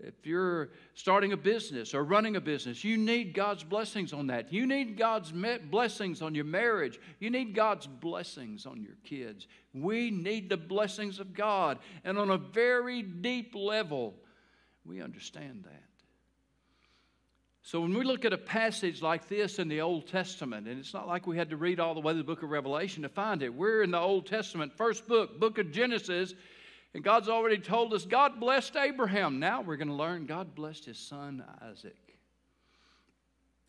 If 0.00 0.24
you're 0.24 0.70
starting 0.94 1.32
a 1.32 1.36
business 1.36 1.92
or 1.92 2.04
running 2.04 2.36
a 2.36 2.40
business, 2.40 2.84
you 2.84 2.96
need 2.96 3.34
God's 3.34 3.64
blessings 3.64 4.12
on 4.12 4.28
that. 4.28 4.52
You 4.52 4.64
need 4.64 4.96
God's 4.96 5.32
blessings 5.32 6.22
on 6.22 6.36
your 6.36 6.44
marriage. 6.44 7.00
You 7.18 7.30
need 7.30 7.54
God's 7.54 7.88
blessings 7.88 8.64
on 8.64 8.80
your 8.80 8.94
kids. 9.02 9.48
We 9.74 10.12
need 10.12 10.50
the 10.50 10.56
blessings 10.56 11.18
of 11.18 11.34
God. 11.34 11.78
And 12.04 12.16
on 12.16 12.30
a 12.30 12.38
very 12.38 13.02
deep 13.02 13.56
level, 13.56 14.14
we 14.84 15.02
understand 15.02 15.64
that. 15.64 15.82
So 17.62 17.80
when 17.80 17.92
we 17.92 18.04
look 18.04 18.24
at 18.24 18.32
a 18.32 18.38
passage 18.38 19.02
like 19.02 19.28
this 19.28 19.58
in 19.58 19.68
the 19.68 19.80
Old 19.80 20.06
Testament, 20.06 20.68
and 20.68 20.78
it's 20.78 20.94
not 20.94 21.08
like 21.08 21.26
we 21.26 21.36
had 21.36 21.50
to 21.50 21.56
read 21.56 21.80
all 21.80 21.94
the 21.94 22.00
way 22.00 22.12
to 22.12 22.16
the 22.18 22.24
book 22.24 22.42
of 22.44 22.50
Revelation 22.50 23.02
to 23.02 23.08
find 23.08 23.42
it. 23.42 23.52
We're 23.52 23.82
in 23.82 23.90
the 23.90 23.98
Old 23.98 24.26
Testament, 24.26 24.72
first 24.76 25.08
book, 25.08 25.38
book 25.38 25.58
of 25.58 25.72
Genesis, 25.72 26.32
and 26.94 27.04
God's 27.04 27.28
already 27.28 27.58
told 27.58 27.92
us 27.94 28.04
God 28.04 28.40
blessed 28.40 28.76
Abraham. 28.76 29.38
Now 29.38 29.60
we're 29.60 29.76
going 29.76 29.88
to 29.88 29.94
learn 29.94 30.26
God 30.26 30.54
blessed 30.54 30.86
his 30.86 30.98
son 30.98 31.44
Isaac. 31.62 31.96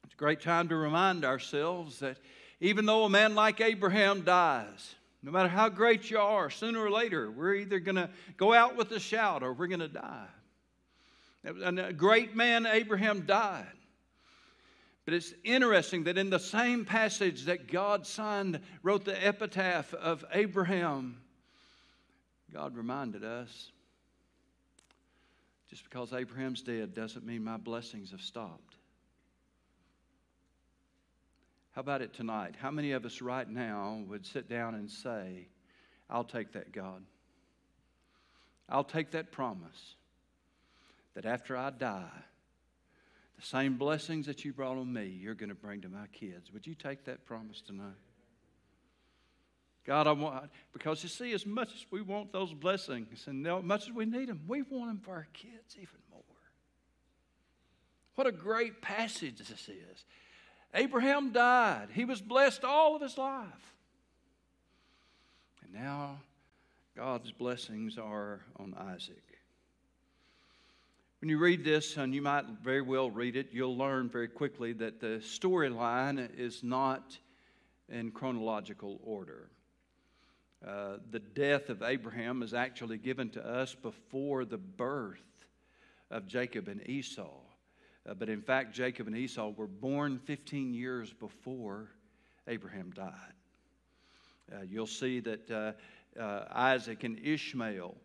It's 0.06 0.14
a 0.14 0.18
great 0.18 0.42
time 0.42 0.70
to 0.70 0.76
remind 0.76 1.26
ourselves 1.26 2.00
that 2.00 2.18
even 2.60 2.86
though 2.86 3.06
a 3.06 3.10
man 3.10 3.36
like 3.36 3.62
Abraham 3.62 4.22
dies, 4.22 4.96
no 5.22 5.32
matter 5.32 5.50
how 5.50 5.70
great 5.70 6.10
you 6.10 6.20
are, 6.20 6.50
sooner 6.50 6.80
or 6.80 6.90
later, 6.90 7.30
we're 7.30 7.56
either 7.56 7.80
going 7.80 7.96
to 7.96 8.10
go 8.38 8.54
out 8.54 8.76
with 8.76 8.92
a 8.92 9.00
shout 9.00 9.44
or 9.44 9.54
we're 9.54 9.68
going 9.68 9.80
to 9.82 9.88
die. 9.88 10.28
And 11.44 11.80
a 11.80 11.94
great 11.94 12.36
man, 12.36 12.66
Abraham, 12.66 13.26
died. 13.26 13.66
But 15.06 15.14
it's 15.14 15.34
interesting 15.44 16.04
that 16.06 16.18
in 16.18 16.30
the 16.30 16.40
same 16.40 16.86
passage 16.86 17.46
that 17.46 17.68
God 17.72 18.06
signed, 18.06 18.60
wrote 18.84 19.06
the 19.06 19.26
epitaph 19.26 19.94
of 19.94 20.24
Abraham, 20.34 21.18
God 22.53 22.75
reminded 22.75 23.24
us 23.24 23.72
just 25.70 25.84
because 25.84 26.13
Abraham's 26.13 26.62
dead 26.62 26.96
doesn't 26.96 27.25
mean 27.25 27.44
my 27.44 27.58
blessings 27.58 28.12
have 28.12 28.22
stopped. 28.22 28.75
How 31.74 31.82
about 31.82 32.01
it 32.01 32.13
tonight? 32.13 32.56
How 32.60 32.72
many 32.72 32.91
of 32.94 33.06
us 33.06 33.22
right 33.22 33.48
now 33.48 34.03
would 34.08 34.25
sit 34.25 34.50
down 34.50 34.74
and 34.74 34.89
say, 34.89 35.48
I'll 36.10 36.24
take 36.24 36.53
that, 36.53 36.72
God? 36.72 37.03
I'll 38.68 38.84
take 38.84 39.12
that 39.12 39.32
promise 39.32 39.96
that 41.13 41.25
after 41.25 41.56
I 41.56 41.70
die, 41.70 42.10
the 43.39 43.46
same 43.46 43.77
blessings 43.77 44.25
that 44.25 44.44
you 44.44 44.51
brought 44.51 44.77
on 44.77 44.91
me, 44.91 45.06
you're 45.06 45.36
going 45.36 45.50
to 45.50 45.56
bring 45.56 45.82
to 45.82 45.89
my 45.89 46.08
kids. 46.12 46.51
Would 46.51 46.68
you 46.68 46.75
take 46.75 47.06
that 47.06 47.25
promise 47.25 47.62
tonight? 47.62 48.09
God, 49.89 50.05
I 50.05 50.12
want, 50.12 50.51
because 50.72 51.01
you 51.01 51.10
see, 51.10 51.34
as 51.34 51.48
much 51.48 51.74
as 51.74 51.84
we 51.89 52.03
want 52.03 52.31
those 52.31 52.53
blessings 52.53 53.25
and 53.25 53.48
as 53.48 53.63
much 53.63 53.88
as 53.88 53.91
we 53.91 54.05
need 54.05 54.29
them, 54.29 54.39
we 54.48 54.62
want 54.62 54.88
them 54.91 55.00
for 55.03 55.15
our 55.15 55.27
kids 55.34 55.75
even 55.77 55.98
more. 56.12 56.22
What 58.13 58.27
a 58.27 58.31
great 58.31 58.84
passage 58.84 59.39
this 59.39 59.67
is. 59.67 60.05
Abraham 60.75 61.31
died, 61.31 61.88
he 61.91 62.05
was 62.05 62.22
blessed 62.22 62.63
all 62.63 62.98
of 62.98 63.01
his 63.01 63.17
life. 63.17 63.74
And 65.63 65.74
now 65.74 66.19
God's 66.96 67.31
blessings 67.31 67.98
are 67.98 68.41
on 68.60 68.75
Isaac. 68.93 69.24
When 71.19 71.29
you 71.29 71.39
read 71.39 71.63
this, 71.63 71.98
and 71.98 72.13
you 72.13 72.22
might 72.22 72.46
very 72.63 72.84
well 72.84 73.10
read 73.10 73.36
it, 73.36 73.48
you'll 73.53 73.75
learn 73.75 74.08
very 74.08 74.27
quickly 74.27 74.72
that 74.74 75.00
the 75.00 75.19
storyline 75.24 76.29
is 76.38 76.62
not 76.62 77.17
in 77.91 78.12
chronological 78.12 79.00
order. 79.03 79.50
Uh, 80.66 80.98
the 81.12 81.20
death 81.20 81.70
of 81.70 81.82
Abraham 81.82 82.44
is 82.44 82.54
actually 82.54 82.98
given 82.98 83.30
to 83.30 83.46
us 83.46 83.75
before 83.75 84.44
the 84.46 84.58
birth 84.58 85.46
of 86.12 86.28
Jacob 86.28 86.68
and 86.68 86.88
Esau. 86.89 87.30
Uh, 88.08 88.13
but 88.13 88.30
in 88.30 88.42
fact, 88.42 88.74
Jacob 88.74 89.08
and 89.08 89.16
Esau 89.16 89.50
were 89.50 89.68
born 89.68 90.20
15 90.20 90.74
years 90.74 91.13
before 91.13 91.89
Abraham 92.48 92.92
died. 92.92 93.13
Uh, 94.51 94.62
you'll 94.68 94.88
see 94.88 95.20
that 95.22 95.51
uh, 95.51 96.20
uh, 96.20 96.46
Isaac 96.51 97.04
and 97.04 97.20
Ishmael 97.20 97.96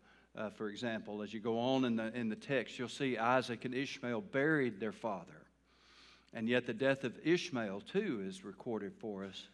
for 0.55 0.69
example, 0.69 1.21
as 1.21 1.33
you 1.33 1.39
go 1.39 1.57
on 1.59 1.85
in 1.85 1.95
the, 1.95 2.13
in 2.13 2.29
the 2.29 2.35
text, 2.35 2.77
you'll 2.77 2.89
see 2.89 3.17
Isaac 3.17 3.65
and 3.65 3.73
Ishmael 3.73 4.21
buried 4.21 4.79
their 4.79 4.91
father. 4.91 5.45
And 6.33 6.49
yet 6.49 6.65
the 6.65 6.73
death 6.73 7.05
of 7.05 7.17
Ishmael, 7.23 7.81
too, 7.81 8.23
is 8.27 8.43
recorded 8.43 8.93
for 8.99 9.23
us 9.23 9.47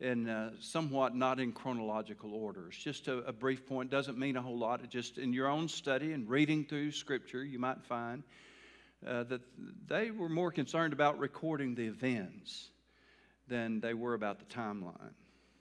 in 0.00 0.28
uh, 0.28 0.50
somewhat 0.60 1.14
not 1.14 1.40
in 1.40 1.52
chronological 1.52 2.34
order. 2.34 2.68
It's 2.68 2.76
just 2.76 3.08
a, 3.08 3.18
a, 3.18 3.32
brief 3.32 3.66
point, 3.66 3.90
doesn't 3.90 4.18
mean 4.18 4.36
a 4.36 4.42
whole 4.42 4.58
lot. 4.58 4.82
It 4.82 4.90
just 4.90 5.16
in 5.16 5.32
your 5.32 5.48
own 5.48 5.68
study 5.68 6.12
and 6.12 6.28
reading 6.28 6.64
through 6.64 6.92
Scripture, 6.92 7.44
you 7.44 7.58
might 7.58 7.82
find 7.84 8.22
uh, 9.06 9.24
that 9.24 9.40
they 9.86 10.10
were 10.10 10.28
more 10.28 10.50
concerned 10.50 10.92
about 10.92 11.18
recording 11.18 11.74
the 11.74 11.86
events 11.86 12.68
than 13.48 13.80
they 13.80 13.94
were 13.94 14.14
about 14.14 14.38
the 14.38 14.44
timeline. 14.54 15.14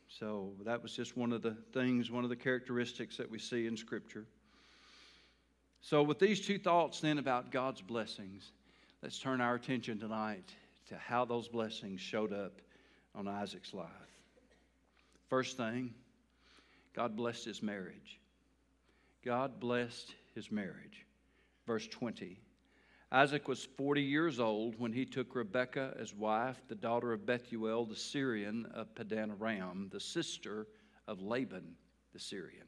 So 0.08 0.54
that 0.66 0.82
was 0.82 0.96
just 0.96 1.16
one 1.16 1.32
of 1.32 1.42
the 1.42 1.56
things, 1.74 2.12
one 2.12 2.24
of 2.24 2.30
the 2.30 2.36
characteristics 2.36 3.18
that 3.18 3.30
we 3.30 3.40
see 3.40 3.68
in 3.68 3.78
Scripture. 3.78 4.26
So, 5.82 6.02
with 6.02 6.18
these 6.18 6.42
two 6.42 6.58
thoughts 6.58 7.00
then 7.00 7.20
about 7.20 7.52
God's 7.52 7.82
blessings, 7.82 8.52
let's 9.04 9.20
turn 9.20 9.40
our 9.40 9.56
attention 9.56 10.00
tonight 10.00 10.50
to 10.90 10.98
how 10.98 11.26
those 11.26 11.48
blessings 11.48 12.02
showed 12.02 12.34
up 12.34 12.54
on 13.14 13.28
Isaac's 13.28 13.74
life. 13.74 14.15
First 15.36 15.58
thing, 15.58 15.94
God 16.94 17.18
blessed 17.18 17.44
his 17.44 17.62
marriage. 17.62 18.22
God 19.22 19.60
blessed 19.60 20.16
his 20.34 20.50
marriage. 20.50 21.06
Verse 21.68 21.86
20 21.90 22.40
Isaac 23.12 23.46
was 23.50 23.68
40 23.76 24.02
years 24.02 24.40
old 24.40 24.80
when 24.80 24.94
he 24.94 25.06
took 25.06 25.36
Rebekah 25.36 25.98
as 26.00 26.14
wife, 26.14 26.62
the 26.70 26.76
daughter 26.76 27.12
of 27.12 27.26
Bethuel 27.26 27.84
the 27.84 27.98
Syrian 27.98 28.66
of 28.74 28.96
Padan 28.96 29.30
Aram, 29.30 29.90
the 29.92 30.00
sister 30.00 30.68
of 31.06 31.22
Laban 31.22 31.76
the 32.14 32.20
Syrian. 32.20 32.68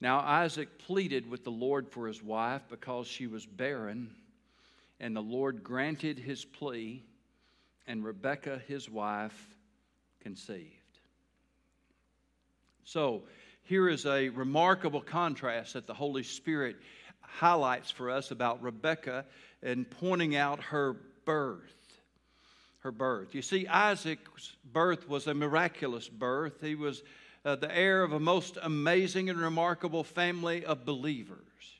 Now 0.00 0.18
Isaac 0.18 0.80
pleaded 0.80 1.30
with 1.30 1.44
the 1.44 1.52
Lord 1.52 1.88
for 1.88 2.08
his 2.08 2.24
wife 2.24 2.62
because 2.68 3.06
she 3.06 3.28
was 3.28 3.46
barren, 3.46 4.10
and 4.98 5.14
the 5.14 5.20
Lord 5.20 5.62
granted 5.62 6.18
his 6.18 6.44
plea, 6.44 7.04
and 7.86 8.04
Rebekah, 8.04 8.62
his 8.66 8.90
wife, 8.90 9.54
conceived. 10.18 10.77
So, 12.88 13.24
here 13.64 13.86
is 13.86 14.06
a 14.06 14.30
remarkable 14.30 15.02
contrast 15.02 15.74
that 15.74 15.86
the 15.86 15.92
Holy 15.92 16.22
Spirit 16.22 16.76
highlights 17.20 17.90
for 17.90 18.08
us 18.08 18.30
about 18.30 18.62
Rebekah 18.62 19.26
and 19.62 19.90
pointing 19.90 20.36
out 20.36 20.62
her 20.62 20.96
birth. 21.26 22.00
her 22.78 22.90
birth. 22.90 23.34
You 23.34 23.42
see, 23.42 23.66
Isaac's 23.66 24.56
birth 24.72 25.06
was 25.06 25.26
a 25.26 25.34
miraculous 25.34 26.08
birth. 26.08 26.62
He 26.62 26.76
was 26.76 27.02
uh, 27.44 27.56
the 27.56 27.76
heir 27.76 28.02
of 28.02 28.14
a 28.14 28.20
most 28.20 28.56
amazing 28.62 29.28
and 29.28 29.38
remarkable 29.38 30.02
family 30.02 30.64
of 30.64 30.86
believers. 30.86 31.77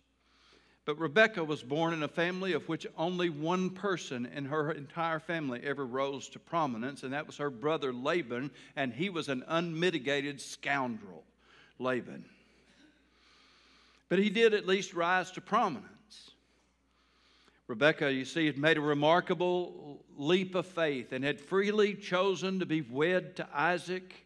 But 0.88 0.99
Rebekah 0.99 1.45
was 1.45 1.62
born 1.62 1.92
in 1.92 2.02
a 2.02 2.09
family 2.09 2.54
of 2.54 2.66
which 2.66 2.87
only 2.97 3.28
one 3.28 3.68
person 3.68 4.25
in 4.25 4.47
her 4.47 4.73
entire 4.73 5.21
family 5.21 5.61
ever 5.62 5.85
rose 5.85 6.30
to 6.30 6.38
prominence, 6.38 7.02
and 7.02 7.12
that 7.12 7.26
was 7.26 7.37
her 7.37 7.50
brother 7.50 7.92
Laban, 7.92 8.50
and 8.75 8.95
he 8.95 9.11
was 9.11 9.28
an 9.28 9.45
unmitigated 9.49 10.40
scoundrel, 10.40 11.25
Laban. 11.78 12.25
But 14.09 14.18
he 14.18 14.30
did 14.30 14.54
at 14.54 14.66
least 14.66 14.95
rise 14.95 15.30
to 15.33 15.42
prominence. 15.42 16.30
Rebekah, 17.66 18.11
you 18.11 18.25
see, 18.25 18.47
had 18.47 18.57
made 18.57 18.78
a 18.78 18.80
remarkable 18.80 20.02
leap 20.16 20.54
of 20.54 20.64
faith 20.64 21.12
and 21.12 21.23
had 21.23 21.38
freely 21.38 21.92
chosen 21.92 22.61
to 22.61 22.64
be 22.64 22.80
wed 22.80 23.37
to 23.37 23.49
Isaac. 23.52 24.25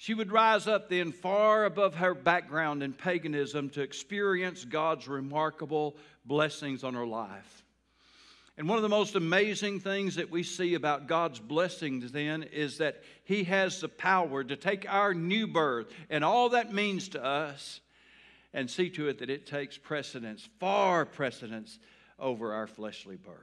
She 0.00 0.14
would 0.14 0.32
rise 0.32 0.66
up 0.66 0.88
then 0.88 1.12
far 1.12 1.66
above 1.66 1.96
her 1.96 2.14
background 2.14 2.82
in 2.82 2.94
paganism 2.94 3.68
to 3.70 3.82
experience 3.82 4.64
God's 4.64 5.06
remarkable 5.06 5.94
blessings 6.24 6.84
on 6.84 6.94
her 6.94 7.06
life. 7.06 7.66
And 8.56 8.66
one 8.66 8.78
of 8.78 8.82
the 8.82 8.88
most 8.88 9.14
amazing 9.14 9.80
things 9.80 10.14
that 10.14 10.30
we 10.30 10.42
see 10.42 10.72
about 10.72 11.06
God's 11.06 11.38
blessings 11.38 12.12
then 12.12 12.44
is 12.44 12.78
that 12.78 13.02
He 13.24 13.44
has 13.44 13.82
the 13.82 13.90
power 13.90 14.42
to 14.42 14.56
take 14.56 14.90
our 14.90 15.12
new 15.12 15.46
birth 15.46 15.92
and 16.08 16.24
all 16.24 16.48
that 16.48 16.72
means 16.72 17.10
to 17.10 17.22
us 17.22 17.80
and 18.54 18.70
see 18.70 18.88
to 18.88 19.08
it 19.08 19.18
that 19.18 19.28
it 19.28 19.46
takes 19.46 19.76
precedence, 19.76 20.48
far 20.58 21.04
precedence 21.04 21.78
over 22.18 22.54
our 22.54 22.66
fleshly 22.66 23.16
birth. 23.16 23.36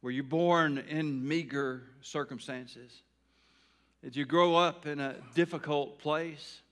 Were 0.00 0.12
you 0.12 0.22
born 0.22 0.78
in 0.78 1.26
meager 1.26 1.82
circumstances? 2.02 3.02
Did 4.02 4.16
you 4.16 4.24
grow 4.24 4.54
up 4.56 4.86
in 4.86 4.98
a 4.98 5.16
difficult 5.34 5.98
place? 5.98 6.62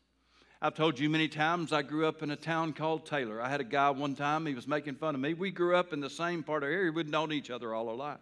I've 0.63 0.75
told 0.75 0.99
you 0.99 1.11
many 1.11 1.29
times 1.29 1.73
I 1.73 1.83
grew 1.83 2.07
up 2.07 2.23
in 2.23 2.31
a 2.31 2.37
town 2.37 2.73
called 2.73 3.05
Taylor. 3.05 3.41
I 3.41 3.51
had 3.51 3.61
a 3.61 3.65
guy 3.65 3.91
one 3.91 4.15
time, 4.15 4.47
he 4.47 4.55
was 4.55 4.67
making 4.67 4.95
fun 4.95 5.15
of 5.15 5.21
me. 5.21 5.35
We 5.35 5.51
grew 5.51 5.77
up 5.77 5.93
in 5.93 6.01
the 6.01 6.09
same 6.09 6.43
part 6.43 6.63
of 6.63 6.71
the 6.71 6.75
area, 6.75 6.91
we'd 6.91 7.11
known 7.11 7.33
each 7.33 7.51
other 7.51 7.75
all 7.75 7.91
our 7.91 7.95
life. 7.95 8.19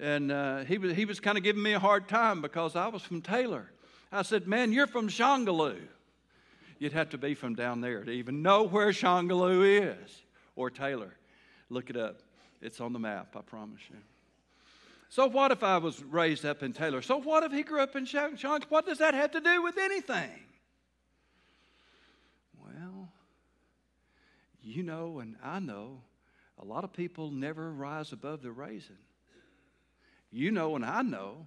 And 0.00 0.32
uh, 0.32 0.64
he 0.64 0.78
was, 0.78 0.94
he 0.94 1.04
was 1.04 1.20
kind 1.20 1.38
of 1.38 1.44
giving 1.44 1.62
me 1.62 1.72
a 1.72 1.78
hard 1.78 2.08
time 2.08 2.42
because 2.42 2.74
I 2.74 2.88
was 2.88 3.02
from 3.02 3.22
Taylor. 3.22 3.70
I 4.10 4.22
said, 4.22 4.48
Man, 4.48 4.72
you're 4.72 4.88
from 4.88 5.08
Shongaloo. 5.08 5.78
You'd 6.80 6.92
have 6.92 7.10
to 7.10 7.18
be 7.18 7.36
from 7.36 7.54
down 7.54 7.80
there 7.80 8.02
to 8.02 8.10
even 8.10 8.42
know 8.42 8.64
where 8.64 8.88
Shongaloo 8.88 9.94
is 9.94 10.22
or 10.56 10.68
Taylor. 10.68 11.14
Look 11.70 11.90
it 11.90 11.96
up. 11.96 12.18
It's 12.60 12.80
on 12.80 12.92
the 12.92 12.98
map, 12.98 13.36
I 13.36 13.40
promise 13.42 13.80
you. 13.88 13.96
So, 15.12 15.26
what 15.26 15.50
if 15.50 15.62
I 15.62 15.76
was 15.76 16.02
raised 16.02 16.46
up 16.46 16.62
in 16.62 16.72
Taylor? 16.72 17.02
So, 17.02 17.20
what 17.20 17.42
if 17.42 17.52
he 17.52 17.64
grew 17.64 17.82
up 17.82 17.94
in 17.96 18.06
Sean? 18.06 18.34
What 18.70 18.86
does 18.86 18.96
that 18.96 19.12
have 19.12 19.32
to 19.32 19.42
do 19.42 19.62
with 19.62 19.76
anything? 19.76 20.30
Well, 22.58 23.10
you 24.62 24.82
know, 24.82 25.18
and 25.18 25.36
I 25.44 25.58
know, 25.58 26.00
a 26.58 26.64
lot 26.64 26.82
of 26.82 26.94
people 26.94 27.30
never 27.30 27.72
rise 27.72 28.12
above 28.12 28.40
the 28.40 28.52
raising. 28.52 28.96
You 30.30 30.50
know, 30.50 30.76
and 30.76 30.84
I 30.84 31.02
know, 31.02 31.46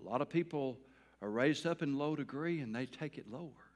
a 0.00 0.02
lot 0.02 0.20
of 0.20 0.28
people 0.28 0.76
are 1.22 1.30
raised 1.30 1.68
up 1.68 1.82
in 1.82 1.98
low 1.98 2.16
degree 2.16 2.58
and 2.62 2.74
they 2.74 2.86
take 2.86 3.16
it 3.16 3.30
lower. 3.30 3.67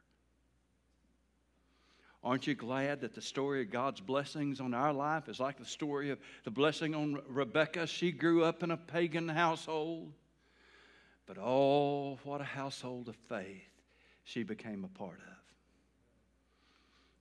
Aren't 2.24 2.46
you 2.46 2.54
glad 2.54 3.00
that 3.00 3.14
the 3.14 3.20
story 3.20 3.62
of 3.62 3.70
God's 3.70 4.00
blessings 4.00 4.60
on 4.60 4.74
our 4.74 4.92
life 4.92 5.28
is 5.28 5.40
like 5.40 5.58
the 5.58 5.64
story 5.64 6.10
of 6.10 6.20
the 6.44 6.52
blessing 6.52 6.94
on 6.94 7.20
Rebecca? 7.26 7.86
She 7.86 8.12
grew 8.12 8.44
up 8.44 8.62
in 8.62 8.70
a 8.70 8.76
pagan 8.76 9.28
household, 9.28 10.12
but 11.26 11.36
oh, 11.40 12.20
what 12.22 12.40
a 12.40 12.44
household 12.44 13.08
of 13.08 13.16
faith 13.16 13.68
she 14.22 14.44
became 14.44 14.84
a 14.84 14.98
part 14.98 15.18
of. 15.18 15.34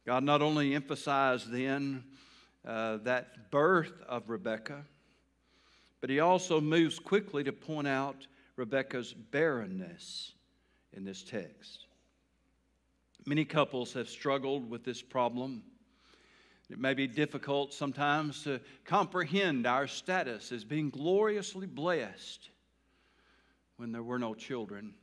God 0.06 0.24
not 0.24 0.44
only 0.44 0.76
emphasized 0.76 1.52
then 1.52 2.04
uh, 2.66 2.98
that 2.98 3.50
birth 3.50 3.94
of 4.08 4.30
Rebecca, 4.30 4.86
but 6.00 6.12
he 6.12 6.20
also 6.20 6.62
moves 6.62 7.00
quickly 7.00 7.44
to 7.44 7.52
point 7.52 7.88
out 7.88 8.28
Rebecca's 8.56 9.14
barrenness 9.14 10.34
in 10.94 11.06
this 11.06 11.24
text. 11.24 11.86
Many 13.26 13.46
couples 13.46 13.94
have 13.94 14.10
struggled 14.10 14.70
with 14.70 14.84
this 14.84 15.02
problem. 15.02 15.64
It 16.72 16.80
may 16.80 16.96
be 16.96 17.06
difficult 17.06 17.74
sometimes 17.74 18.44
to 18.46 18.60
comprehend 18.84 19.68
our 19.68 19.86
status 19.86 20.52
as 20.52 20.64
being 20.64 20.90
gloriously 20.90 21.68
blessed 21.68 22.50
when 23.78 23.92
there 23.92 24.02
were 24.02 24.18
no 24.18 24.34
children. 24.34 24.96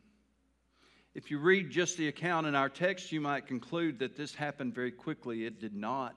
If 1.15 1.31
you 1.31 1.39
read 1.39 1.71
just 1.71 1.97
the 1.97 2.09
account 2.09 2.47
in 2.47 2.55
our 2.55 2.69
text, 2.69 3.13
you 3.13 3.21
might 3.21 3.47
conclude 3.47 4.01
that 4.01 4.17
this 4.17 4.35
happened 4.35 4.75
very 4.75 4.93
quickly. 4.93 5.45
It 5.47 5.61
did 5.61 5.75
not. 5.75 6.17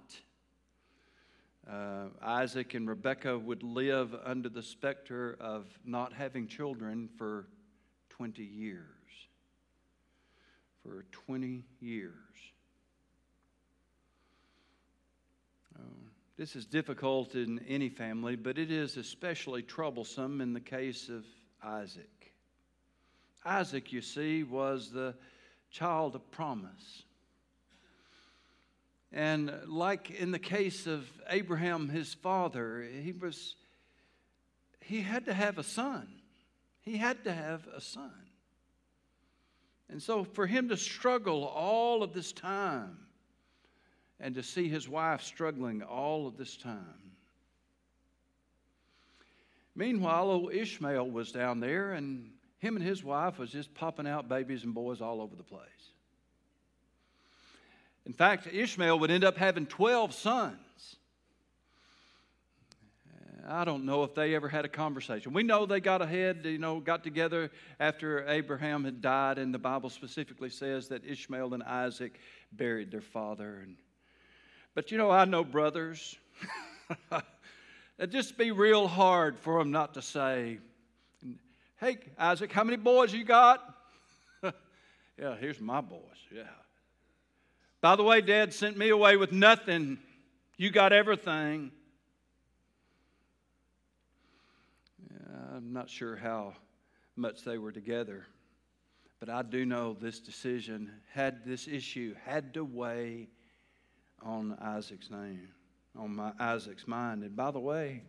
Uh, 1.69 2.05
Isaac 2.21 2.73
and 2.73 2.87
Rebekah 2.87 3.37
would 3.37 3.61
live 3.61 4.15
under 4.25 4.49
the 4.49 4.63
specter 4.63 5.37
of 5.39 5.67
not 5.85 6.13
having 6.13 6.47
children 6.47 7.09
for 7.17 7.47
20 8.09 8.43
years 8.43 9.00
for 10.83 11.05
20 11.11 11.63
years. 11.79 12.13
Oh, 15.79 15.83
this 16.37 16.55
is 16.55 16.65
difficult 16.65 17.35
in 17.35 17.59
any 17.67 17.89
family, 17.89 18.35
but 18.35 18.57
it 18.57 18.71
is 18.71 18.97
especially 18.97 19.61
troublesome 19.61 20.41
in 20.41 20.53
the 20.53 20.59
case 20.59 21.09
of 21.09 21.25
Isaac. 21.63 22.33
Isaac, 23.45 23.91
you 23.91 24.01
see, 24.01 24.43
was 24.43 24.91
the 24.91 25.15
child 25.71 26.15
of 26.15 26.31
promise. 26.31 27.03
And 29.11 29.51
like 29.67 30.11
in 30.11 30.31
the 30.31 30.39
case 30.39 30.87
of 30.87 31.07
Abraham, 31.29 31.89
his 31.89 32.13
father, 32.13 32.81
he 32.81 33.11
was 33.11 33.55
he 34.79 35.01
had 35.01 35.25
to 35.25 35.33
have 35.33 35.57
a 35.57 35.63
son. 35.63 36.07
He 36.81 36.97
had 36.97 37.23
to 37.25 37.33
have 37.33 37.67
a 37.67 37.81
son. 37.81 38.11
And 39.91 40.01
so 40.01 40.23
for 40.23 40.47
him 40.47 40.69
to 40.69 40.77
struggle 40.77 41.43
all 41.43 42.01
of 42.01 42.13
this 42.13 42.31
time 42.31 42.97
and 44.21 44.33
to 44.35 44.43
see 44.43 44.69
his 44.69 44.87
wife 44.87 45.21
struggling 45.21 45.83
all 45.83 46.27
of 46.27 46.37
this 46.37 46.55
time. 46.55 47.11
Meanwhile, 49.75 50.29
old 50.29 50.53
Ishmael 50.53 51.09
was 51.09 51.31
down 51.31 51.59
there, 51.59 51.93
and 51.93 52.29
him 52.59 52.75
and 52.75 52.85
his 52.85 53.03
wife 53.03 53.39
was 53.39 53.51
just 53.51 53.73
popping 53.73 54.07
out 54.07 54.29
babies 54.29 54.63
and 54.63 54.73
boys 54.73 55.01
all 55.01 55.21
over 55.21 55.35
the 55.35 55.43
place. 55.43 55.67
In 58.05 58.13
fact, 58.13 58.47
Ishmael 58.47 58.99
would 58.99 59.11
end 59.11 59.23
up 59.23 59.37
having 59.37 59.65
12 59.65 60.13
sons. 60.13 60.57
I 63.47 63.65
don't 63.65 63.85
know 63.85 64.03
if 64.03 64.13
they 64.13 64.35
ever 64.35 64.47
had 64.49 64.65
a 64.65 64.69
conversation. 64.69 65.33
We 65.33 65.43
know 65.43 65.65
they 65.65 65.79
got 65.79 66.01
ahead, 66.01 66.41
you 66.43 66.57
know, 66.57 66.79
got 66.79 67.03
together 67.03 67.51
after 67.79 68.27
Abraham 68.27 68.83
had 68.83 69.01
died, 69.01 69.37
and 69.37 69.53
the 69.53 69.59
Bible 69.59 69.89
specifically 69.89 70.49
says 70.49 70.89
that 70.89 71.05
Ishmael 71.05 71.53
and 71.53 71.63
Isaac 71.63 72.19
buried 72.51 72.91
their 72.91 73.01
father. 73.01 73.61
And, 73.63 73.77
but 74.75 74.91
you 74.91 74.97
know, 74.97 75.09
I 75.09 75.25
know 75.25 75.43
brothers. 75.43 76.17
It'd 77.97 78.11
just 78.11 78.37
be 78.37 78.51
real 78.51 78.87
hard 78.87 79.39
for 79.39 79.59
them 79.59 79.71
not 79.71 79.93
to 79.95 80.01
say, 80.01 80.59
Hey, 81.79 81.97
Isaac, 82.17 82.51
how 82.51 82.63
many 82.63 82.77
boys 82.77 83.11
you 83.11 83.23
got? 83.23 83.63
yeah, 84.43 85.35
here's 85.39 85.59
my 85.59 85.81
boys. 85.81 85.99
Yeah. 86.31 86.43
By 87.81 87.95
the 87.95 88.03
way, 88.03 88.21
Dad 88.21 88.53
sent 88.53 88.77
me 88.77 88.89
away 88.89 89.17
with 89.17 89.31
nothing. 89.31 89.97
You 90.57 90.69
got 90.69 90.93
everything. 90.93 91.71
I'm 95.61 95.73
not 95.73 95.91
sure 95.91 96.15
how 96.15 96.55
much 97.15 97.43
they 97.43 97.59
were 97.59 97.71
together, 97.71 98.25
but 99.19 99.29
I 99.29 99.43
do 99.43 99.63
know 99.63 99.93
this 99.93 100.19
decision 100.19 100.91
had 101.13 101.45
this 101.45 101.67
issue 101.67 102.15
had 102.25 102.55
to 102.55 102.65
weigh 102.65 103.29
on 104.23 104.57
Isaac's 104.59 105.11
name, 105.11 105.49
on 105.95 106.15
my 106.15 106.31
Isaac's 106.39 106.87
mind. 106.87 107.23
And 107.23 107.35
by 107.35 107.51
the 107.51 107.59
way, 107.59 108.01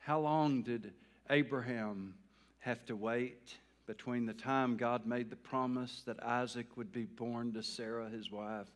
how 0.00 0.20
long 0.20 0.62
did 0.62 0.92
Abraham 1.30 2.14
have 2.58 2.84
to 2.86 2.94
wait 2.94 3.56
between 3.86 4.26
the 4.26 4.34
time 4.34 4.76
God 4.76 5.06
made 5.06 5.30
the 5.30 5.36
promise 5.36 6.02
that 6.04 6.22
Isaac 6.22 6.76
would 6.76 6.92
be 6.92 7.06
born 7.06 7.54
to 7.54 7.62
Sarah, 7.62 8.10
his 8.10 8.30
wife, 8.30 8.68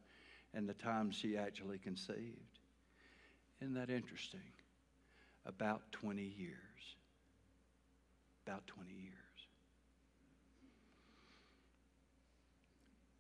and 0.54 0.66
the 0.66 0.74
time 0.74 1.10
she 1.10 1.36
actually 1.36 1.78
conceived? 1.78 2.58
Isn't 3.60 3.74
that 3.74 3.90
interesting? 3.90 4.40
About 5.44 5.82
20 5.92 6.22
years 6.22 6.96
about 8.46 8.66
20 8.66 8.90
years. 8.90 9.12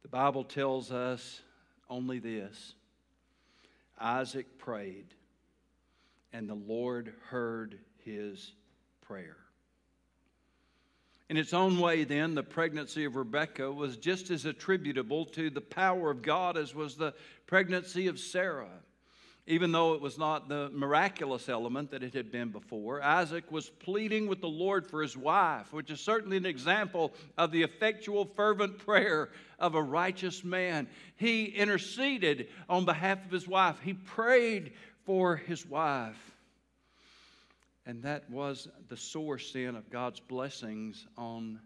The 0.02 0.08
Bible 0.08 0.44
tells 0.44 0.90
us 0.90 1.40
only 1.88 2.18
this 2.18 2.74
Isaac 3.98 4.58
prayed, 4.58 5.14
and 6.32 6.48
the 6.48 6.54
Lord 6.54 7.12
heard 7.28 7.78
his 8.04 8.52
prayer. 9.02 9.36
In 11.28 11.36
its 11.36 11.54
own 11.54 11.78
way, 11.78 12.04
then, 12.04 12.34
the 12.34 12.42
pregnancy 12.42 13.04
of 13.04 13.16
Rebekah 13.16 13.72
was 13.72 13.96
just 13.96 14.30
as 14.30 14.44
attributable 14.44 15.24
to 15.26 15.48
the 15.48 15.62
power 15.62 16.10
of 16.10 16.20
God 16.20 16.58
as 16.58 16.74
was 16.74 16.96
the 16.96 17.14
pregnancy 17.46 18.06
of 18.08 18.18
Sarah. 18.18 18.82
Even 19.46 19.72
though 19.72 19.94
it 19.94 20.00
was 20.00 20.18
not 20.18 20.48
the 20.48 20.70
miraculous 20.72 21.48
element 21.48 21.90
that 21.90 22.04
it 22.04 22.14
had 22.14 22.30
been 22.30 22.50
before, 22.50 23.02
Isaac 23.02 23.50
was 23.50 23.68
pleading 23.68 24.28
with 24.28 24.40
the 24.40 24.48
Lord 24.48 24.86
for 24.86 25.02
his 25.02 25.16
wife, 25.16 25.72
which 25.72 25.90
is 25.90 26.00
certainly 26.00 26.36
an 26.36 26.46
example 26.46 27.12
of 27.36 27.50
the 27.50 27.64
effectual, 27.64 28.24
fervent 28.24 28.78
prayer 28.78 29.30
of 29.58 29.74
a 29.74 29.82
righteous 29.82 30.44
man. 30.44 30.86
He 31.16 31.46
interceded 31.46 32.48
on 32.68 32.84
behalf 32.84 33.24
of 33.24 33.32
his 33.32 33.48
wife, 33.48 33.80
he 33.82 33.94
prayed 33.94 34.74
for 35.06 35.36
his 35.36 35.66
wife. 35.66 36.36
And 37.84 38.04
that 38.04 38.30
was 38.30 38.68
the 38.88 38.96
source 38.96 39.50
then 39.52 39.74
of 39.74 39.90
God's 39.90 40.20
blessings 40.20 41.04
on 41.18 41.58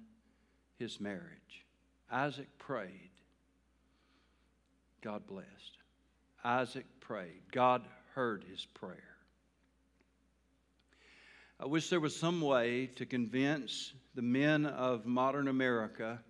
his 0.78 0.98
marriage. 0.98 1.66
Isaac 2.10 2.48
prayed, 2.56 3.10
God 5.02 5.26
blessed. 5.26 5.76
Isaac 6.46 6.86
prayed. 7.00 7.42
God 7.50 7.82
heard 8.14 8.44
his 8.48 8.64
prayer. 8.66 9.16
I 11.58 11.66
wish 11.66 11.90
there 11.90 11.98
was 11.98 12.14
some 12.14 12.40
way 12.40 12.86
to 12.96 13.04
convince 13.04 13.92
the 14.14 14.22
men 14.22 14.64
of 14.64 15.06
modern 15.06 15.48
America 15.48 16.20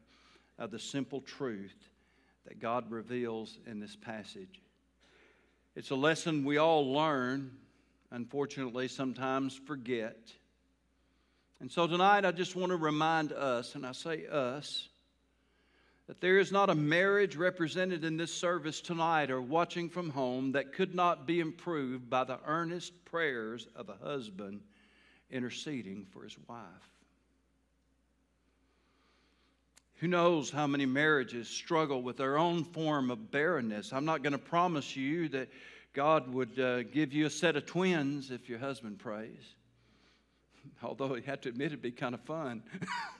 of 0.58 0.70
the 0.70 0.78
simple 0.78 1.20
truth 1.20 1.76
that 2.46 2.60
God 2.60 2.90
reveals 2.90 3.58
in 3.66 3.78
this 3.78 3.94
passage. 3.94 4.62
It's 5.74 5.90
a 5.90 5.96
lesson 5.96 6.44
we 6.44 6.56
all 6.56 6.94
learn, 6.94 7.50
unfortunately, 8.10 8.88
sometimes 8.88 9.60
forget. 9.66 10.16
And 11.60 11.70
so 11.70 11.86
tonight, 11.86 12.24
I 12.24 12.32
just 12.32 12.56
want 12.56 12.70
to 12.70 12.78
remind 12.78 13.32
us, 13.32 13.74
and 13.74 13.84
I 13.84 13.92
say 13.92 14.26
us, 14.26 14.88
that 16.06 16.20
there 16.20 16.38
is 16.38 16.52
not 16.52 16.70
a 16.70 16.74
marriage 16.74 17.36
represented 17.36 18.04
in 18.04 18.16
this 18.16 18.32
service 18.32 18.80
tonight 18.80 19.30
or 19.30 19.42
watching 19.42 19.88
from 19.88 20.10
home 20.10 20.52
that 20.52 20.72
could 20.72 20.94
not 20.94 21.26
be 21.26 21.40
improved 21.40 22.08
by 22.08 22.22
the 22.22 22.38
earnest 22.46 22.92
prayers 23.04 23.66
of 23.74 23.88
a 23.88 24.04
husband 24.04 24.60
interceding 25.30 26.06
for 26.12 26.22
his 26.22 26.36
wife. 26.48 26.62
Who 29.96 30.08
knows 30.08 30.50
how 30.50 30.66
many 30.66 30.86
marriages 30.86 31.48
struggle 31.48 32.02
with 32.02 32.18
their 32.18 32.38
own 32.38 32.64
form 32.64 33.10
of 33.10 33.30
barrenness? 33.30 33.92
I'm 33.92 34.04
not 34.04 34.22
going 34.22 34.34
to 34.34 34.38
promise 34.38 34.94
you 34.94 35.28
that 35.30 35.48
God 35.94 36.32
would 36.32 36.60
uh, 36.60 36.82
give 36.82 37.14
you 37.14 37.26
a 37.26 37.30
set 37.30 37.56
of 37.56 37.64
twins 37.64 38.30
if 38.30 38.48
your 38.48 38.58
husband 38.58 38.98
prays. 38.98 39.54
Although 40.82 41.16
you 41.16 41.22
have 41.22 41.40
to 41.40 41.48
admit 41.48 41.68
it'd 41.68 41.82
be 41.82 41.90
kind 41.90 42.14
of 42.14 42.20
fun. 42.20 42.62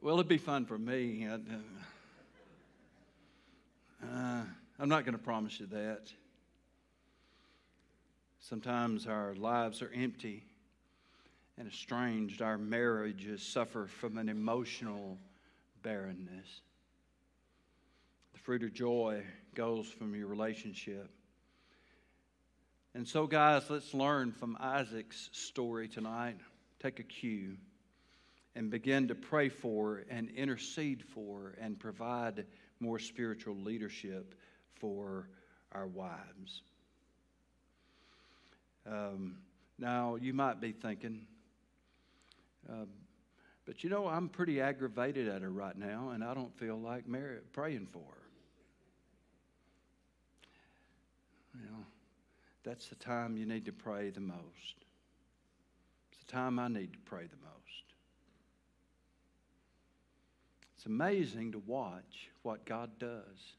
Well, 0.00 0.14
it'd 0.14 0.28
be 0.28 0.38
fun 0.38 0.64
for 0.64 0.78
me. 0.78 1.26
Uh, 4.00 4.42
I'm 4.78 4.88
not 4.88 5.04
going 5.04 5.18
to 5.18 5.22
promise 5.22 5.58
you 5.58 5.66
that. 5.66 6.12
Sometimes 8.38 9.08
our 9.08 9.34
lives 9.34 9.82
are 9.82 9.90
empty 9.92 10.44
and 11.58 11.66
estranged. 11.66 12.42
Our 12.42 12.58
marriages 12.58 13.42
suffer 13.42 13.88
from 13.88 14.18
an 14.18 14.28
emotional 14.28 15.18
barrenness. 15.82 16.60
The 18.34 18.38
fruit 18.38 18.62
of 18.62 18.72
joy 18.72 19.24
goes 19.56 19.88
from 19.88 20.14
your 20.14 20.28
relationship. 20.28 21.10
And 22.94 23.06
so, 23.06 23.26
guys, 23.26 23.68
let's 23.68 23.92
learn 23.94 24.30
from 24.30 24.56
Isaac's 24.60 25.28
story 25.32 25.88
tonight. 25.88 26.36
Take 26.80 27.00
a 27.00 27.02
cue 27.02 27.56
and 28.58 28.70
begin 28.72 29.06
to 29.06 29.14
pray 29.14 29.48
for 29.48 30.02
and 30.10 30.28
intercede 30.30 31.04
for 31.14 31.54
and 31.60 31.78
provide 31.78 32.44
more 32.80 32.98
spiritual 32.98 33.54
leadership 33.54 34.34
for 34.80 35.28
our 35.70 35.86
wives. 35.86 36.62
Um, 38.84 39.36
now, 39.78 40.16
you 40.16 40.32
might 40.32 40.60
be 40.60 40.72
thinking, 40.72 41.24
uh, 42.68 42.86
but 43.64 43.84
you 43.84 43.90
know, 43.90 44.08
I'm 44.08 44.28
pretty 44.28 44.60
aggravated 44.60 45.28
at 45.28 45.42
her 45.42 45.50
right 45.50 45.78
now, 45.78 46.10
and 46.12 46.24
I 46.24 46.34
don't 46.34 46.52
feel 46.58 46.80
like 46.80 47.04
praying 47.52 47.86
for 47.92 48.02
her. 48.02 48.28
Well, 51.54 51.84
that's 52.64 52.88
the 52.88 52.96
time 52.96 53.36
you 53.36 53.46
need 53.46 53.66
to 53.66 53.72
pray 53.72 54.10
the 54.10 54.20
most. 54.20 54.84
It's 56.10 56.24
the 56.24 56.32
time 56.32 56.58
I 56.58 56.66
need 56.66 56.92
to 56.94 56.98
pray 57.04 57.22
the 57.22 57.36
most. 57.36 57.58
It's 60.77 60.77
amazing 60.88 61.52
to 61.52 61.62
watch 61.66 62.30
what 62.42 62.64
God 62.64 62.90
does 62.98 63.56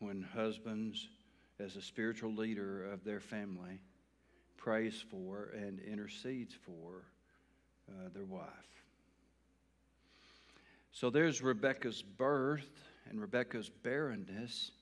when 0.00 0.26
husbands, 0.34 1.08
as 1.60 1.76
a 1.76 1.82
spiritual 1.82 2.34
leader 2.34 2.90
of 2.92 3.04
their 3.04 3.20
family, 3.20 3.80
prays 4.56 5.04
for 5.10 5.50
and 5.54 5.78
intercedes 5.78 6.54
for 6.54 7.04
uh, 7.88 8.08
their 8.12 8.24
wife. 8.24 8.48
So 10.90 11.08
there's 11.08 11.40
Rebecca's 11.40 12.02
birth 12.02 12.68
and 13.08 13.20
Rebecca's 13.20 13.70
barrenness, 13.70 14.72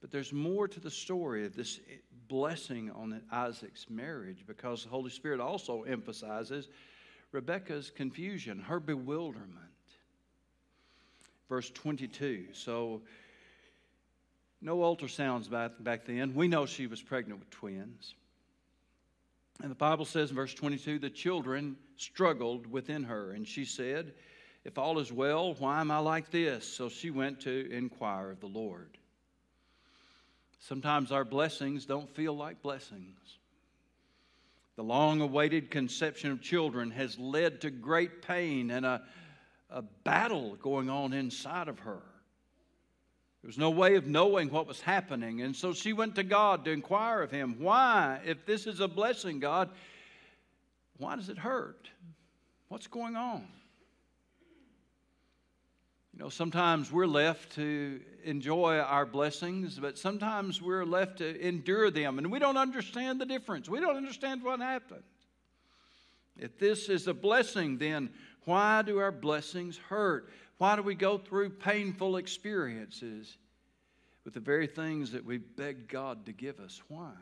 but 0.00 0.10
there's 0.10 0.32
more 0.32 0.66
to 0.66 0.80
the 0.80 0.90
story 0.90 1.46
of 1.46 1.54
this 1.54 1.78
blessing 2.26 2.90
on 2.90 3.22
Isaac's 3.30 3.88
marriage 3.88 4.44
because 4.46 4.82
the 4.82 4.90
Holy 4.90 5.10
Spirit 5.10 5.38
also 5.38 5.82
emphasizes 5.82 6.68
Rebecca's 7.30 7.90
confusion, 7.90 8.58
her 8.58 8.80
bewilderment 8.80 9.75
verse 11.48 11.70
22. 11.70 12.46
So, 12.52 13.02
no 14.60 14.78
ultrasounds 14.78 15.50
back, 15.50 15.72
back 15.80 16.06
then. 16.06 16.34
We 16.34 16.48
know 16.48 16.66
she 16.66 16.86
was 16.86 17.02
pregnant 17.02 17.40
with 17.40 17.50
twins. 17.50 18.14
And 19.62 19.70
the 19.70 19.76
Bible 19.76 20.04
says 20.04 20.30
in 20.30 20.36
verse 20.36 20.54
22 20.54 20.98
the 20.98 21.10
children 21.10 21.76
struggled 21.96 22.66
within 22.66 23.04
her, 23.04 23.32
and 23.32 23.46
she 23.46 23.64
said, 23.64 24.12
If 24.64 24.78
all 24.78 24.98
is 24.98 25.12
well, 25.12 25.54
why 25.54 25.80
am 25.80 25.90
I 25.90 25.98
like 25.98 26.30
this? 26.30 26.66
So 26.66 26.88
she 26.88 27.10
went 27.10 27.40
to 27.42 27.70
inquire 27.70 28.30
of 28.30 28.40
the 28.40 28.46
Lord. 28.46 28.98
Sometimes 30.58 31.12
our 31.12 31.24
blessings 31.24 31.86
don't 31.86 32.10
feel 32.10 32.36
like 32.36 32.60
blessings. 32.62 33.38
The 34.76 34.82
long 34.82 35.22
awaited 35.22 35.70
conception 35.70 36.30
of 36.30 36.42
children 36.42 36.90
has 36.90 37.18
led 37.18 37.62
to 37.62 37.70
great 37.70 38.20
pain 38.20 38.70
and 38.70 38.84
a 38.84 39.02
a 39.70 39.82
battle 39.82 40.56
going 40.56 40.88
on 40.88 41.12
inside 41.12 41.68
of 41.68 41.80
her. 41.80 42.02
There 43.42 43.48
was 43.48 43.58
no 43.58 43.70
way 43.70 43.94
of 43.94 44.06
knowing 44.06 44.50
what 44.50 44.66
was 44.66 44.80
happening. 44.80 45.42
And 45.42 45.54
so 45.54 45.72
she 45.72 45.92
went 45.92 46.16
to 46.16 46.24
God 46.24 46.64
to 46.64 46.72
inquire 46.72 47.22
of 47.22 47.30
Him, 47.30 47.56
Why, 47.60 48.20
if 48.24 48.44
this 48.44 48.66
is 48.66 48.80
a 48.80 48.88
blessing, 48.88 49.38
God, 49.38 49.70
why 50.98 51.16
does 51.16 51.28
it 51.28 51.38
hurt? 51.38 51.88
What's 52.68 52.86
going 52.86 53.16
on? 53.16 53.46
You 56.12 56.22
know, 56.22 56.28
sometimes 56.30 56.90
we're 56.90 57.06
left 57.06 57.56
to 57.56 58.00
enjoy 58.24 58.78
our 58.78 59.04
blessings, 59.04 59.78
but 59.78 59.98
sometimes 59.98 60.62
we're 60.62 60.86
left 60.86 61.18
to 61.18 61.46
endure 61.46 61.90
them, 61.90 62.18
and 62.18 62.32
we 62.32 62.38
don't 62.38 62.56
understand 62.56 63.20
the 63.20 63.26
difference. 63.26 63.68
We 63.68 63.80
don't 63.80 63.96
understand 63.96 64.42
what 64.42 64.60
happened. 64.60 65.02
If 66.38 66.58
this 66.58 66.88
is 66.88 67.06
a 67.06 67.14
blessing, 67.14 67.78
then 67.78 68.10
why 68.46 68.82
do 68.82 68.98
our 68.98 69.12
blessings 69.12 69.76
hurt? 69.76 70.30
Why 70.58 70.76
do 70.76 70.82
we 70.82 70.94
go 70.94 71.18
through 71.18 71.50
painful 71.50 72.16
experiences 72.16 73.36
with 74.24 74.34
the 74.34 74.40
very 74.40 74.66
things 74.66 75.12
that 75.12 75.24
we 75.24 75.38
beg 75.38 75.88
God 75.88 76.24
to 76.26 76.32
give 76.32 76.60
us? 76.60 76.80
Why? 76.88 77.12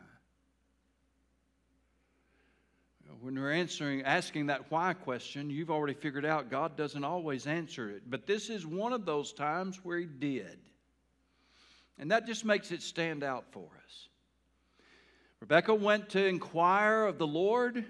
When 3.21 3.39
we're 3.39 3.51
answering, 3.51 4.03
asking 4.03 4.47
that 4.47 4.69
why 4.71 4.93
question, 4.93 5.49
you've 5.49 5.71
already 5.71 5.95
figured 5.95 6.25
out 6.25 6.51
God 6.51 6.77
doesn't 6.77 7.03
always 7.03 7.47
answer 7.47 7.89
it. 7.89 8.03
But 8.07 8.27
this 8.27 8.49
is 8.49 8.67
one 8.67 8.93
of 8.93 9.05
those 9.05 9.33
times 9.33 9.79
where 9.83 9.97
He 9.97 10.05
did. 10.05 10.59
And 11.97 12.11
that 12.11 12.27
just 12.27 12.45
makes 12.45 12.71
it 12.71 12.83
stand 12.83 13.23
out 13.23 13.45
for 13.51 13.67
us. 13.83 14.09
Rebecca 15.39 15.73
went 15.73 16.09
to 16.09 16.23
inquire 16.25 17.05
of 17.05 17.17
the 17.17 17.27
Lord. 17.27 17.85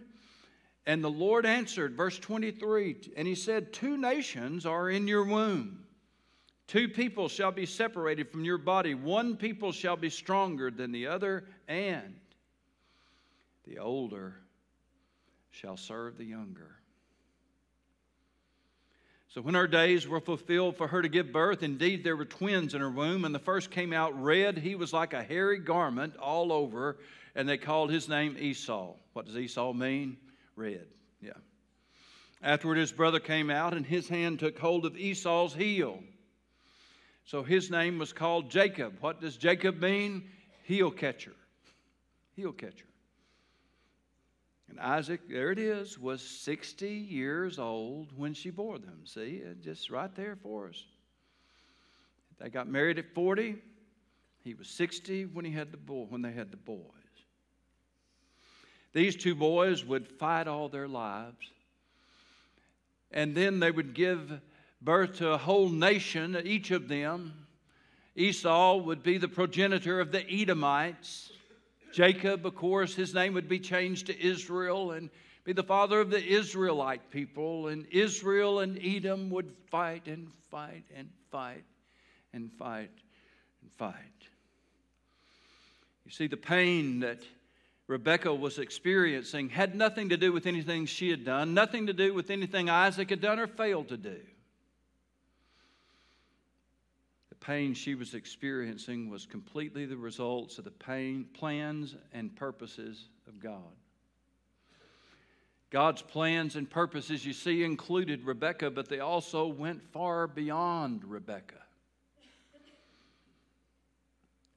And 0.87 1.03
the 1.03 1.09
Lord 1.09 1.45
answered, 1.45 1.97
verse 1.97 2.19
23, 2.19 3.13
and 3.17 3.27
he 3.27 3.35
said, 3.35 3.73
Two 3.73 3.97
nations 3.97 4.65
are 4.65 4.89
in 4.89 5.07
your 5.07 5.23
womb. 5.23 5.85
Two 6.67 6.87
people 6.87 7.27
shall 7.27 7.51
be 7.51 7.65
separated 7.65 8.31
from 8.31 8.43
your 8.43 8.57
body. 8.57 8.93
One 8.93 9.35
people 9.35 9.71
shall 9.71 9.97
be 9.97 10.09
stronger 10.09 10.69
than 10.71 10.91
the 10.91 11.07
other, 11.07 11.45
and 11.67 12.15
the 13.65 13.79
older 13.79 14.35
shall 15.51 15.77
serve 15.77 16.17
the 16.17 16.25
younger. 16.25 16.75
So 19.27 19.41
when 19.41 19.55
her 19.55 19.67
days 19.67 20.07
were 20.07 20.21
fulfilled 20.21 20.77
for 20.77 20.87
her 20.87 21.01
to 21.01 21.09
give 21.09 21.33
birth, 21.33 21.61
indeed 21.61 22.03
there 22.03 22.15
were 22.15 22.25
twins 22.25 22.73
in 22.73 22.81
her 22.81 22.89
womb, 22.89 23.25
and 23.25 23.35
the 23.35 23.39
first 23.39 23.69
came 23.69 23.91
out 23.91 24.19
red. 24.21 24.57
He 24.57 24.75
was 24.75 24.93
like 24.93 25.13
a 25.13 25.23
hairy 25.23 25.59
garment 25.59 26.15
all 26.17 26.53
over, 26.53 26.97
and 27.35 27.47
they 27.47 27.57
called 27.57 27.91
his 27.91 28.07
name 28.07 28.37
Esau. 28.39 28.93
What 29.13 29.25
does 29.25 29.35
Esau 29.35 29.73
mean? 29.73 30.17
Red, 30.55 30.87
yeah. 31.21 31.31
Afterward, 32.41 32.77
his 32.77 32.91
brother 32.91 33.19
came 33.19 33.49
out, 33.49 33.73
and 33.73 33.85
his 33.85 34.07
hand 34.07 34.39
took 34.39 34.57
hold 34.59 34.85
of 34.85 34.97
Esau's 34.97 35.53
heel. 35.53 35.99
So 37.25 37.41
his 37.41 37.71
name 37.71 37.97
was 37.97 38.13
called 38.13 38.51
Jacob. 38.51 38.97
What 39.01 39.19
does 39.19 39.35
Jacob 39.35 39.81
mean? 39.81 40.29
Heel 40.63 40.91
catcher. 40.91 41.33
Heel 42.35 42.51
catcher. 42.51 42.85
And 44.69 44.79
Isaac, 44.79 45.21
there 45.29 45.51
it 45.51 45.59
is, 45.59 45.97
was 45.97 46.21
60 46.21 46.87
years 46.87 47.59
old 47.59 48.11
when 48.15 48.33
she 48.33 48.49
bore 48.49 48.77
them. 48.77 49.01
See, 49.05 49.41
just 49.61 49.89
right 49.89 50.13
there 50.15 50.35
for 50.35 50.69
us. 50.69 50.83
They 52.39 52.49
got 52.49 52.67
married 52.67 52.99
at 52.99 53.13
40. 53.13 53.55
He 54.43 54.53
was 54.53 54.67
60 54.69 55.25
when 55.27 55.45
he 55.45 55.51
had 55.51 55.71
the 55.71 55.77
boy, 55.77 56.05
when 56.09 56.21
they 56.21 56.31
had 56.31 56.51
the 56.51 56.57
boys. 56.57 57.04
These 58.95 59.17
two 59.17 59.35
boys 59.35 59.83
would 59.83 60.07
fight 60.07 60.47
all 60.47 60.69
their 60.69 60.87
lives. 60.87 61.51
And 63.11 63.35
then 63.35 63.59
they 63.59 63.69
would 63.69 63.93
give 63.93 64.39
birth 64.81 65.17
to 65.17 65.33
a 65.33 65.37
whole 65.37 65.67
nation, 65.67 66.41
each 66.45 66.71
of 66.71 66.87
them. 66.87 67.33
Esau 68.15 68.77
would 68.77 69.03
be 69.03 69.17
the 69.17 69.27
progenitor 69.27 69.99
of 69.99 70.13
the 70.13 70.25
Edomites. 70.31 71.33
Jacob, 71.91 72.45
of 72.45 72.55
course, 72.55 72.95
his 72.95 73.13
name 73.13 73.33
would 73.33 73.49
be 73.49 73.59
changed 73.59 74.07
to 74.07 74.25
Israel 74.25 74.93
and 74.93 75.09
be 75.43 75.51
the 75.51 75.61
father 75.61 75.99
of 75.99 76.09
the 76.09 76.25
Israelite 76.25 77.11
people. 77.11 77.67
And 77.67 77.85
Israel 77.91 78.61
and 78.61 78.79
Edom 78.81 79.29
would 79.31 79.51
fight 79.69 80.07
and 80.07 80.31
fight 80.49 80.85
and 80.95 81.09
fight 81.31 81.65
and 82.31 82.49
fight 82.53 82.91
and 83.61 83.71
fight. 83.77 83.93
You 86.05 86.11
see, 86.11 86.27
the 86.27 86.37
pain 86.37 87.01
that 87.01 87.19
Rebecca 87.87 88.33
was 88.33 88.57
experiencing 88.57 89.49
had 89.49 89.75
nothing 89.75 90.09
to 90.09 90.17
do 90.17 90.31
with 90.31 90.47
anything 90.47 90.85
she 90.85 91.11
had 91.11 91.23
done, 91.23 91.53
nothing 91.53 91.87
to 91.87 91.93
do 91.93 92.13
with 92.13 92.31
anything 92.31 92.69
Isaac 92.69 93.09
had 93.09 93.21
done 93.21 93.39
or 93.39 93.47
failed 93.47 93.89
to 93.89 93.97
do. 93.97 94.19
The 97.29 97.35
pain 97.35 97.75
she 97.75 97.93
was 97.93 98.15
experiencing 98.15 99.09
was 99.09 99.27
completely 99.27 99.85
the 99.85 99.97
results 99.97 100.57
of 100.57 100.63
the 100.63 100.71
pain, 100.71 101.27
plans 101.33 101.95
and 102.11 102.35
purposes 102.35 103.09
of 103.27 103.39
God. 103.39 103.61
God's 105.69 106.01
plans 106.01 106.55
and 106.55 106.69
purposes, 106.69 107.25
you 107.25 107.33
see, 107.33 107.63
included 107.63 108.25
Rebecca, 108.25 108.71
but 108.71 108.87
they 108.89 108.99
also 108.99 109.45
went 109.45 109.83
far 109.91 110.25
beyond 110.25 111.03
Rebecca. 111.03 111.64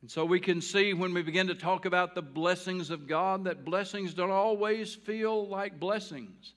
And 0.00 0.10
so 0.10 0.24
we 0.24 0.38
can 0.38 0.60
see 0.60 0.94
when 0.94 1.12
we 1.12 1.22
begin 1.22 1.48
to 1.48 1.54
talk 1.54 1.84
about 1.84 2.14
the 2.14 2.22
blessings 2.22 2.90
of 2.90 3.08
God 3.08 3.44
that 3.44 3.64
blessings 3.64 4.14
don't 4.14 4.30
always 4.30 4.94
feel 4.94 5.48
like 5.48 5.80
blessings. 5.80 6.54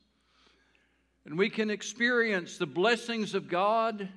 And 1.25 1.37
we 1.37 1.49
can 1.49 1.69
experience 1.69 2.57
the 2.57 2.67
blessings 2.67 3.33
of 3.33 3.47
God, 3.47 4.07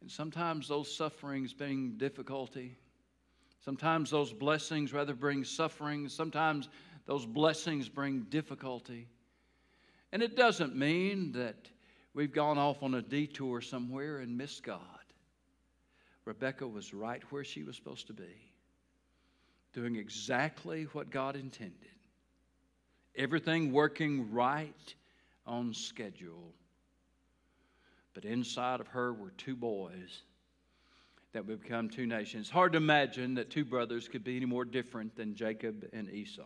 and 0.00 0.10
sometimes 0.10 0.68
those 0.68 0.94
sufferings 0.94 1.52
bring 1.52 1.92
difficulty. 1.96 2.76
Sometimes 3.64 4.10
those 4.10 4.32
blessings 4.32 4.92
rather 4.92 5.14
bring 5.14 5.42
suffering. 5.42 6.08
Sometimes 6.08 6.68
those 7.06 7.26
blessings 7.26 7.88
bring 7.88 8.22
difficulty. 8.30 9.08
And 10.12 10.22
it 10.22 10.36
doesn't 10.36 10.76
mean 10.76 11.32
that 11.32 11.68
we've 12.14 12.32
gone 12.32 12.58
off 12.58 12.82
on 12.82 12.94
a 12.94 13.02
detour 13.02 13.60
somewhere 13.60 14.18
and 14.18 14.38
missed 14.38 14.62
God. 14.62 14.95
Rebecca 16.26 16.66
was 16.66 16.92
right 16.92 17.22
where 17.30 17.44
she 17.44 17.62
was 17.62 17.76
supposed 17.76 18.08
to 18.08 18.12
be, 18.12 18.50
doing 19.72 19.96
exactly 19.96 20.84
what 20.92 21.08
God 21.08 21.36
intended. 21.36 21.88
Everything 23.14 23.72
working 23.72 24.30
right 24.32 24.94
on 25.46 25.72
schedule. 25.72 26.52
But 28.12 28.24
inside 28.24 28.80
of 28.80 28.88
her 28.88 29.12
were 29.12 29.30
two 29.38 29.56
boys 29.56 30.22
that 31.32 31.46
would 31.46 31.62
become 31.62 31.88
two 31.88 32.06
nations. 32.06 32.50
Hard 32.50 32.72
to 32.72 32.78
imagine 32.78 33.34
that 33.34 33.50
two 33.50 33.64
brothers 33.64 34.08
could 34.08 34.24
be 34.24 34.36
any 34.36 34.46
more 34.46 34.64
different 34.64 35.14
than 35.16 35.34
Jacob 35.34 35.88
and 35.92 36.10
Esau. 36.10 36.42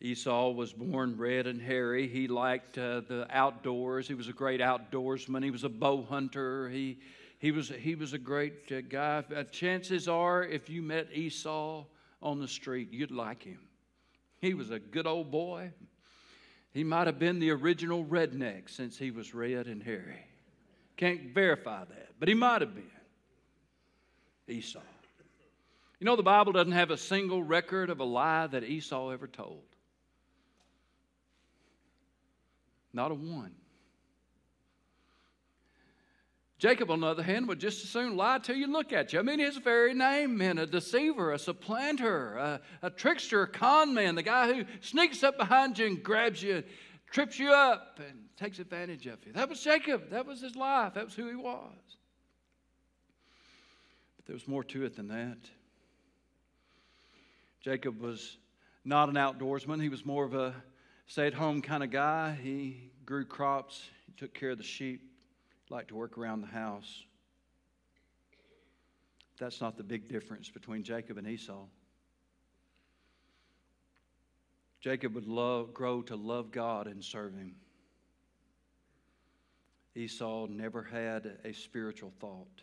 Esau 0.00 0.50
was 0.50 0.72
born 0.72 1.16
red 1.16 1.46
and 1.46 1.60
hairy. 1.60 2.06
He 2.06 2.28
liked 2.28 2.76
uh, 2.78 3.00
the 3.00 3.26
outdoors. 3.30 4.06
He 4.06 4.14
was 4.14 4.28
a 4.28 4.32
great 4.32 4.60
outdoorsman. 4.60 5.42
He 5.42 5.50
was 5.50 5.64
a 5.64 5.68
bow 5.68 6.02
hunter. 6.02 6.68
He 6.68 6.98
he 7.38 7.50
was, 7.50 7.68
he 7.68 7.94
was 7.94 8.12
a 8.12 8.18
great 8.18 8.70
uh, 8.72 8.80
guy. 8.88 9.24
Uh, 9.34 9.44
chances 9.44 10.08
are, 10.08 10.44
if 10.44 10.70
you 10.70 10.82
met 10.82 11.08
Esau 11.12 11.84
on 12.22 12.40
the 12.40 12.48
street, 12.48 12.92
you'd 12.92 13.10
like 13.10 13.42
him. 13.42 13.60
He 14.40 14.54
was 14.54 14.70
a 14.70 14.78
good 14.78 15.06
old 15.06 15.30
boy. 15.30 15.72
He 16.72 16.84
might 16.84 17.06
have 17.06 17.18
been 17.18 17.38
the 17.38 17.50
original 17.50 18.04
redneck 18.04 18.68
since 18.68 18.98
he 18.98 19.10
was 19.10 19.34
red 19.34 19.66
and 19.66 19.82
hairy. 19.82 20.26
Can't 20.96 21.34
verify 21.34 21.84
that, 21.84 22.10
but 22.18 22.28
he 22.28 22.34
might 22.34 22.60
have 22.60 22.74
been. 22.74 22.90
Esau. 24.48 24.80
You 26.00 26.04
know, 26.04 26.16
the 26.16 26.22
Bible 26.22 26.52
doesn't 26.52 26.72
have 26.72 26.90
a 26.90 26.96
single 26.96 27.42
record 27.42 27.88
of 27.90 28.00
a 28.00 28.04
lie 28.04 28.46
that 28.48 28.64
Esau 28.64 29.10
ever 29.10 29.26
told. 29.26 29.62
Not 32.92 33.10
a 33.10 33.14
one. 33.14 33.54
Jacob, 36.64 36.90
on 36.90 37.00
the 37.00 37.06
other 37.06 37.22
hand, 37.22 37.46
would 37.46 37.60
just 37.60 37.84
as 37.84 37.90
soon 37.90 38.16
lie 38.16 38.38
to 38.38 38.56
you 38.56 38.64
and 38.64 38.72
look 38.72 38.90
at 38.90 39.12
you. 39.12 39.18
I 39.18 39.22
mean, 39.22 39.38
his 39.38 39.58
very 39.58 39.92
name 39.92 40.38
meant 40.38 40.58
a 40.58 40.64
deceiver, 40.64 41.32
a 41.32 41.38
supplanter, 41.38 42.38
a, 42.38 42.60
a 42.80 42.88
trickster, 42.88 43.42
a 43.42 43.46
con 43.46 43.92
man, 43.92 44.14
the 44.14 44.22
guy 44.22 44.50
who 44.50 44.64
sneaks 44.80 45.22
up 45.22 45.36
behind 45.36 45.78
you 45.78 45.88
and 45.88 46.02
grabs 46.02 46.42
you, 46.42 46.64
trips 47.10 47.38
you 47.38 47.52
up, 47.52 48.00
and 48.08 48.18
takes 48.38 48.60
advantage 48.60 49.06
of 49.06 49.18
you. 49.26 49.34
That 49.34 49.50
was 49.50 49.60
Jacob. 49.60 50.08
That 50.08 50.24
was 50.24 50.40
his 50.40 50.56
life. 50.56 50.94
That 50.94 51.04
was 51.04 51.14
who 51.14 51.28
he 51.28 51.36
was. 51.36 51.70
But 54.16 54.24
there 54.24 54.34
was 54.34 54.48
more 54.48 54.64
to 54.64 54.86
it 54.86 54.96
than 54.96 55.08
that. 55.08 55.36
Jacob 57.60 58.00
was 58.00 58.38
not 58.86 59.10
an 59.10 59.16
outdoorsman, 59.16 59.82
he 59.82 59.90
was 59.90 60.06
more 60.06 60.24
of 60.24 60.32
a 60.32 60.54
stay 61.08 61.26
at 61.26 61.34
home 61.34 61.60
kind 61.60 61.82
of 61.82 61.90
guy. 61.90 62.38
He 62.42 62.88
grew 63.04 63.26
crops, 63.26 63.82
he 64.06 64.12
took 64.12 64.32
care 64.32 64.52
of 64.52 64.56
the 64.56 64.64
sheep 64.64 65.10
like 65.74 65.88
to 65.88 65.96
work 65.96 66.16
around 66.16 66.40
the 66.40 66.46
house. 66.46 67.02
That's 69.40 69.60
not 69.60 69.76
the 69.76 69.82
big 69.82 70.08
difference 70.08 70.48
between 70.48 70.84
Jacob 70.84 71.18
and 71.18 71.26
Esau. 71.26 71.64
Jacob 74.80 75.16
would 75.16 75.26
love, 75.26 75.74
grow 75.74 76.00
to 76.02 76.14
love 76.14 76.52
God 76.52 76.86
and 76.86 77.02
serve 77.02 77.34
Him. 77.34 77.56
Esau 79.96 80.46
never 80.46 80.84
had 80.84 81.38
a 81.44 81.52
spiritual 81.52 82.12
thought 82.20 82.62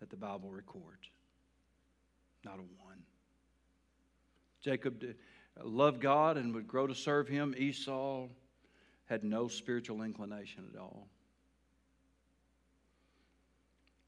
that 0.00 0.08
the 0.08 0.16
Bible 0.16 0.50
records. 0.50 1.10
Not 2.46 2.54
a 2.54 2.82
one. 2.82 3.02
Jacob 4.62 5.04
loved 5.62 6.00
God 6.00 6.38
and 6.38 6.54
would 6.54 6.66
grow 6.66 6.86
to 6.86 6.94
serve 6.94 7.28
Him. 7.28 7.54
Esau 7.58 8.28
had 9.04 9.22
no 9.22 9.48
spiritual 9.48 10.00
inclination 10.00 10.64
at 10.72 10.80
all. 10.80 11.08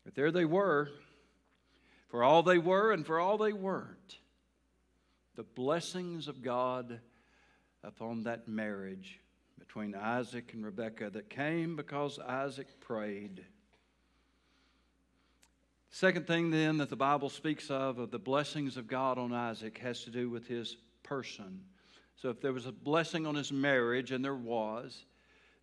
But 0.04 0.14
there 0.14 0.30
they 0.30 0.44
were, 0.44 0.90
for 2.08 2.22
all 2.22 2.42
they 2.42 2.58
were 2.58 2.92
and 2.92 3.06
for 3.06 3.18
all 3.18 3.38
they 3.38 3.52
weren't. 3.52 4.18
The 5.36 5.42
blessings 5.42 6.28
of 6.28 6.42
God 6.42 7.00
upon 7.82 8.24
that 8.24 8.46
marriage 8.46 9.20
between 9.58 9.94
Isaac 9.94 10.52
and 10.52 10.64
Rebekah 10.64 11.10
that 11.10 11.30
came 11.30 11.74
because 11.74 12.18
Isaac 12.18 12.80
prayed. 12.80 13.44
Second 15.90 16.26
thing, 16.26 16.50
then, 16.50 16.78
that 16.78 16.90
the 16.90 16.96
Bible 16.96 17.28
speaks 17.28 17.70
of, 17.70 17.98
of 17.98 18.10
the 18.10 18.18
blessings 18.18 18.76
of 18.76 18.88
God 18.88 19.16
on 19.16 19.32
Isaac, 19.32 19.78
has 19.78 20.02
to 20.04 20.10
do 20.10 20.28
with 20.28 20.46
his 20.48 20.76
person. 21.04 21.60
So, 22.16 22.30
if 22.30 22.40
there 22.40 22.52
was 22.52 22.66
a 22.66 22.72
blessing 22.72 23.26
on 23.26 23.36
his 23.36 23.52
marriage, 23.52 24.10
and 24.10 24.24
there 24.24 24.34
was, 24.34 25.04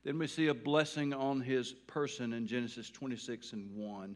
then 0.04 0.18
we 0.18 0.28
see 0.28 0.48
a 0.48 0.54
blessing 0.54 1.14
on 1.14 1.42
his 1.42 1.74
person 1.88 2.34
in 2.34 2.48
Genesis 2.48 2.90
26 2.90 3.54
and 3.54 3.76
1. 3.76 4.16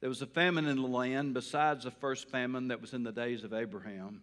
There 0.00 0.08
was 0.08 0.22
a 0.22 0.26
famine 0.26 0.66
in 0.66 0.76
the 0.76 0.88
land 0.88 1.34
besides 1.34 1.84
the 1.84 1.90
first 1.90 2.28
famine 2.30 2.68
that 2.68 2.80
was 2.80 2.94
in 2.94 3.02
the 3.02 3.12
days 3.12 3.44
of 3.44 3.52
Abraham. 3.52 4.22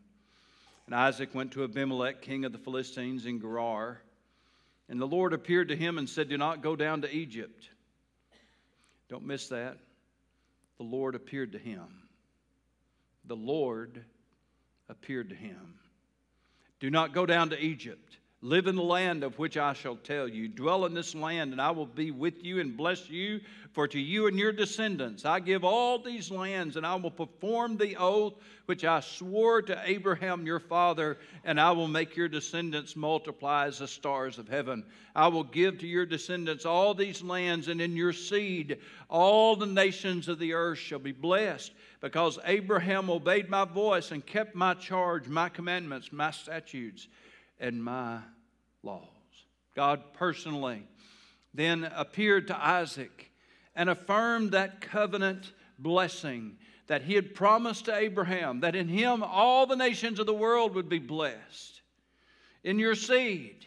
And 0.86 0.96
Isaac 0.96 1.34
went 1.34 1.52
to 1.52 1.64
Abimelech, 1.64 2.22
king 2.22 2.46
of 2.46 2.52
the 2.52 2.58
Philistines, 2.58 3.26
in 3.26 3.40
Gerar. 3.40 4.02
And 4.90 5.00
the 5.00 5.08
Lord 5.08 5.34
appeared 5.34 5.70
to 5.70 5.76
him 5.76 5.98
and 5.98 6.10
said, 6.10 6.30
Do 6.30 6.38
not 6.38 6.62
go 6.62 6.76
down 6.76 7.02
to 7.02 7.16
Egypt. 7.16 7.70
Don't 9.08 9.26
miss 9.26 9.50
that. 9.50 9.78
The 10.78 10.84
Lord 10.84 11.16
appeared 11.16 11.54
to 11.54 11.60
him. 11.60 11.88
The 13.26 13.36
Lord 13.36 14.04
appeared 14.90 15.30
to 15.30 15.36
him. 15.36 15.76
Do 16.80 16.90
not 16.90 17.14
go 17.14 17.26
down 17.26 17.52
to 17.52 17.60
Egypt. 17.60 18.18
Live 18.46 18.68
in 18.68 18.76
the 18.76 18.84
land 18.84 19.24
of 19.24 19.40
which 19.40 19.56
I 19.56 19.72
shall 19.72 19.96
tell 19.96 20.28
you. 20.28 20.50
Dwell 20.50 20.86
in 20.86 20.94
this 20.94 21.16
land, 21.16 21.54
and 21.54 21.62
I 21.62 21.72
will 21.72 21.86
be 21.86 22.12
with 22.12 22.44
you 22.44 22.60
and 22.60 22.76
bless 22.76 23.10
you. 23.10 23.40
For 23.72 23.88
to 23.88 23.98
you 23.98 24.28
and 24.28 24.38
your 24.38 24.52
descendants 24.52 25.24
I 25.24 25.40
give 25.40 25.64
all 25.64 25.98
these 25.98 26.30
lands, 26.30 26.76
and 26.76 26.86
I 26.86 26.96
will 26.96 27.10
perform 27.10 27.78
the 27.78 27.96
oath 27.96 28.34
which 28.66 28.84
I 28.84 29.00
swore 29.00 29.62
to 29.62 29.82
Abraham 29.86 30.46
your 30.46 30.60
father, 30.60 31.20
and 31.46 31.58
I 31.58 31.72
will 31.72 31.88
make 31.88 32.18
your 32.18 32.28
descendants 32.28 32.98
multiply 32.98 33.68
as 33.68 33.80
the 33.80 33.88
stars 33.88 34.38
of 34.38 34.50
heaven. 34.50 34.84
I 35.16 35.30
will 35.30 35.46
give 35.46 35.80
to 35.80 35.88
your 35.88 36.06
descendants 36.06 36.66
all 36.66 36.94
these 36.94 37.24
lands, 37.24 37.70
and 37.70 37.80
in 37.80 37.96
your 37.96 38.12
seed 38.12 38.78
all 39.10 39.56
the 39.56 39.66
nations 39.66 40.28
of 40.28 40.38
the 40.38 40.52
earth 40.52 40.80
shall 40.80 41.00
be 41.00 41.14
blessed, 41.14 41.72
because 42.02 42.38
Abraham 42.44 43.10
obeyed 43.10 43.50
my 43.50 43.64
voice 43.64 44.12
and 44.12 44.26
kept 44.26 44.54
my 44.54 44.74
charge, 44.74 45.30
my 45.30 45.48
commandments, 45.48 46.12
my 46.12 46.32
statutes 46.32 47.08
and 47.60 47.82
my 47.82 48.20
laws. 48.84 49.08
God 49.76 50.14
personally 50.14 50.84
then 51.54 51.84
appeared 51.96 52.48
to 52.48 52.66
Isaac 52.66 53.32
and 53.76 53.90
affirmed 53.90 54.52
that 54.52 54.82
covenant 54.82 55.52
blessing 55.80 56.58
that 56.88 57.04
he 57.04 57.14
had 57.14 57.34
promised 57.34 57.86
to 57.86 57.96
Abraham, 57.96 58.60
that 58.60 58.76
in 58.76 58.88
him 58.88 59.24
all 59.24 59.66
the 59.66 59.76
nations 59.76 60.20
of 60.20 60.26
the 60.26 60.34
world 60.34 60.76
would 60.76 60.90
be 60.90 61.00
blessed. 61.00 61.82
In 62.64 62.80
your 62.80 62.96
seed. 62.96 63.66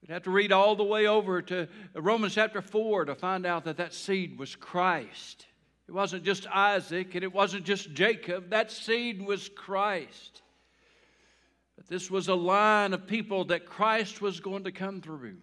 You'd 0.00 0.12
have 0.12 0.24
to 0.24 0.30
read 0.30 0.52
all 0.52 0.76
the 0.76 0.84
way 0.84 1.06
over 1.06 1.40
to 1.42 1.66
Romans 1.94 2.34
chapter 2.34 2.60
4 2.60 3.06
to 3.06 3.14
find 3.14 3.46
out 3.46 3.64
that 3.64 3.78
that 3.78 3.94
seed 3.94 4.38
was 4.38 4.54
Christ. 4.54 5.46
It 5.88 5.92
wasn't 5.92 6.24
just 6.24 6.46
Isaac 6.46 7.14
and 7.14 7.24
it 7.24 7.32
wasn't 7.32 7.64
just 7.64 7.94
Jacob, 7.94 8.50
that 8.50 8.70
seed 8.70 9.24
was 9.24 9.48
Christ. 9.48 10.42
But 11.76 11.88
this 11.88 12.10
was 12.10 12.28
a 12.28 12.34
line 12.34 12.92
of 12.92 13.06
people 13.06 13.46
that 13.46 13.66
Christ 13.66 14.20
was 14.20 14.40
going 14.40 14.64
to 14.64 14.72
come 14.72 15.00
through. 15.00 15.36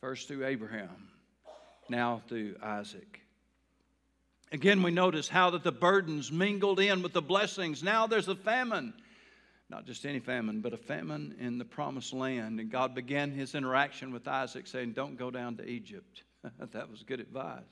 First 0.00 0.28
through 0.28 0.46
Abraham, 0.46 1.08
now 1.88 2.22
through 2.28 2.56
Isaac. 2.62 3.20
Again, 4.52 4.82
we 4.82 4.90
notice 4.90 5.28
how 5.28 5.50
that 5.50 5.64
the 5.64 5.72
burdens 5.72 6.30
mingled 6.30 6.78
in 6.78 7.02
with 7.02 7.12
the 7.12 7.22
blessings. 7.22 7.82
Now 7.82 8.06
there's 8.06 8.28
a 8.28 8.36
famine. 8.36 8.94
Not 9.70 9.86
just 9.86 10.04
any 10.04 10.20
famine, 10.20 10.60
but 10.60 10.74
a 10.74 10.76
famine 10.76 11.34
in 11.40 11.58
the 11.58 11.64
promised 11.64 12.12
land. 12.12 12.60
And 12.60 12.70
God 12.70 12.94
began 12.94 13.32
his 13.32 13.54
interaction 13.54 14.12
with 14.12 14.28
Isaac 14.28 14.66
saying, 14.66 14.92
Don't 14.92 15.16
go 15.16 15.30
down 15.30 15.56
to 15.56 15.68
Egypt. 15.68 16.22
that 16.72 16.90
was 16.90 17.02
good 17.02 17.18
advice. 17.18 17.62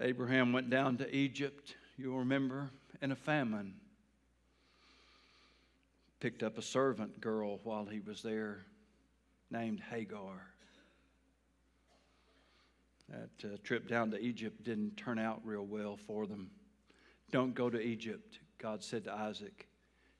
Abraham 0.00 0.52
went 0.52 0.70
down 0.70 0.98
to 0.98 1.16
Egypt, 1.16 1.76
you'll 1.96 2.18
remember, 2.18 2.70
in 3.00 3.12
a 3.12 3.16
famine 3.16 3.74
picked 6.24 6.42
up 6.42 6.56
a 6.56 6.62
servant 6.62 7.20
girl 7.20 7.60
while 7.64 7.84
he 7.84 8.00
was 8.00 8.22
there 8.22 8.64
named 9.50 9.78
Hagar. 9.90 10.40
That 13.10 13.44
uh, 13.44 13.56
trip 13.62 13.86
down 13.86 14.10
to 14.12 14.18
Egypt 14.18 14.64
didn't 14.64 14.96
turn 14.96 15.18
out 15.18 15.42
real 15.44 15.66
well 15.66 15.98
for 15.98 16.26
them. 16.26 16.50
Don't 17.30 17.54
go 17.54 17.68
to 17.68 17.78
Egypt, 17.78 18.38
God 18.56 18.82
said 18.82 19.04
to 19.04 19.12
Isaac. 19.12 19.68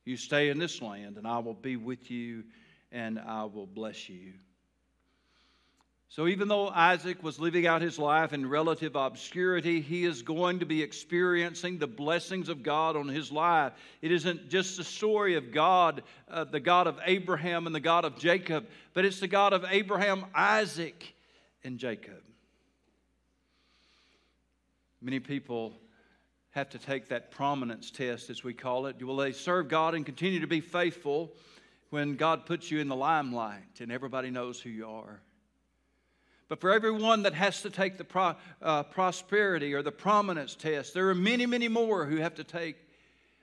You 0.05 0.19
stay 0.19 0.51
in 0.51 0.59
this 0.59 0.83
land, 0.83 1.17
and 1.17 1.27
I 1.27 1.39
will 1.39 1.55
be 1.55 1.77
with 1.77 2.11
you, 2.11 2.45
and 2.93 3.19
I 3.19 3.45
will 3.45 3.67
bless 3.67 4.07
you. 4.07 4.35
So, 6.09 6.29
even 6.29 6.47
though 6.47 6.69
Isaac 6.69 7.23
was 7.25 7.41
living 7.41 7.67
out 7.67 7.83
his 7.83 7.99
life 7.99 8.33
in 8.33 8.49
relative 8.49 8.95
obscurity, 8.95 9.81
he 9.81 10.05
is 10.05 10.23
going 10.23 10.61
to 10.61 10.67
be 10.67 10.81
experiencing 10.81 11.79
the 11.79 11.89
blessings 11.89 12.49
of 12.49 12.63
God 12.63 12.97
on 12.97 13.09
his 13.09 13.33
life. 13.33 13.73
It 14.01 14.13
isn't 14.13 14.49
just 14.49 14.77
the 14.77 14.85
story 14.85 15.35
of 15.35 15.51
God, 15.51 16.05
uh, 16.31 16.45
the 16.45 16.61
God 16.61 16.87
of 16.87 17.01
Abraham 17.05 17.67
and 17.67 17.75
the 17.75 17.81
God 17.81 18.05
of 18.05 18.17
Jacob, 18.17 18.67
but 18.93 19.05
it's 19.05 19.19
the 19.19 19.27
God 19.27 19.53
of 19.53 19.65
Abraham, 19.69 20.27
Isaac, 20.35 21.15
and 21.65 21.79
Jacob. 21.79 22.23
Many 25.01 25.19
people 25.19 25.75
have 26.53 26.71
to 26.71 26.79
take 26.79 27.09
that 27.09 27.33
prominence 27.33 27.91
test, 27.91 28.31
as 28.31 28.45
we 28.45 28.55
call 28.55 28.87
it. 28.87 29.03
Will 29.03 29.17
they 29.17 29.33
serve 29.33 29.69
God 29.69 29.97
and 29.97 30.07
continue 30.07 30.41
to 30.41 30.47
be 30.47 30.61
faithful 30.61 31.33
when 31.91 32.15
God 32.15 32.47
puts 32.47 32.71
you 32.71 32.79
in 32.79 32.87
the 32.87 32.95
limelight 32.95 33.81
and 33.81 33.91
everybody 33.91 34.31
knows 34.31 34.61
who 34.61 34.71
you 34.71 34.87
are? 34.87 35.21
But 36.49 36.61
for 36.61 36.71
everyone 36.71 37.23
that 37.23 37.35
has 37.35 37.63
to 37.63 37.71
take 37.71 37.97
the 37.97 38.05
pro, 38.05 38.35
uh, 38.61 38.83
prosperity 38.85 39.73
or 39.73 39.83
the 39.83 39.93
prominence 39.93 40.55
test, 40.55 40.93
there 40.93 41.09
are 41.09 41.15
many, 41.15 41.47
many 41.47 41.69
more 41.69 42.05
who 42.05 42.17
have 42.17 42.35
to 42.35 42.45
take 42.45 42.77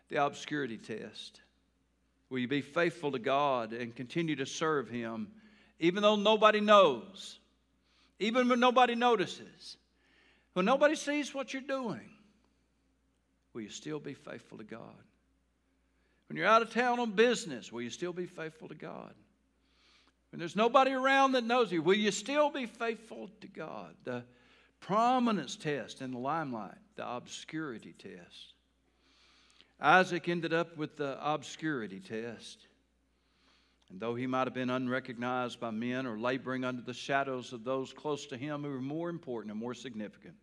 the 0.09 0.23
obscurity 0.23 0.77
test. 0.77 1.41
Will 2.29 2.39
you 2.39 2.47
be 2.47 2.61
faithful 2.61 3.11
to 3.11 3.19
God 3.19 3.73
and 3.73 3.95
continue 3.95 4.35
to 4.37 4.45
serve 4.45 4.87
Him, 4.87 5.29
even 5.79 6.03
though 6.03 6.15
nobody 6.15 6.61
knows, 6.61 7.39
even 8.19 8.47
when 8.47 8.59
nobody 8.59 8.95
notices, 8.95 9.77
when 10.53 10.65
nobody 10.65 10.95
sees 10.95 11.33
what 11.33 11.53
you're 11.53 11.61
doing? 11.63 12.07
Will 13.53 13.61
you 13.61 13.69
still 13.69 13.99
be 13.99 14.13
faithful 14.13 14.59
to 14.59 14.63
God? 14.63 14.95
When 16.29 16.37
you're 16.37 16.47
out 16.47 16.61
of 16.61 16.71
town 16.71 16.99
on 16.99 17.11
business, 17.11 17.71
will 17.71 17.81
you 17.81 17.89
still 17.89 18.13
be 18.13 18.27
faithful 18.27 18.69
to 18.69 18.75
God? 18.75 19.13
When 20.31 20.39
there's 20.39 20.55
nobody 20.55 20.91
around 20.91 21.33
that 21.33 21.43
knows 21.43 21.71
you, 21.71 21.81
will 21.81 21.93
you 21.93 22.11
still 22.11 22.49
be 22.49 22.65
faithful 22.65 23.29
to 23.41 23.47
God? 23.47 23.95
The 24.05 24.23
prominence 24.79 25.57
test 25.57 26.01
in 26.01 26.11
the 26.11 26.17
limelight, 26.17 26.77
the 26.95 27.07
obscurity 27.07 27.93
test. 27.97 28.53
Isaac 29.79 30.29
ended 30.29 30.53
up 30.53 30.77
with 30.77 30.95
the 30.95 31.17
obscurity 31.21 31.99
test. 31.99 32.65
And 33.89 33.99
though 33.99 34.15
he 34.15 34.25
might 34.25 34.47
have 34.47 34.53
been 34.53 34.69
unrecognized 34.69 35.59
by 35.59 35.71
men 35.71 36.07
or 36.07 36.17
laboring 36.17 36.63
under 36.63 36.81
the 36.81 36.93
shadows 36.93 37.51
of 37.51 37.65
those 37.65 37.91
close 37.91 38.25
to 38.27 38.37
him 38.37 38.63
who 38.63 38.69
were 38.69 38.79
more 38.79 39.09
important 39.09 39.51
and 39.51 39.59
more 39.59 39.73
significant, 39.73 40.35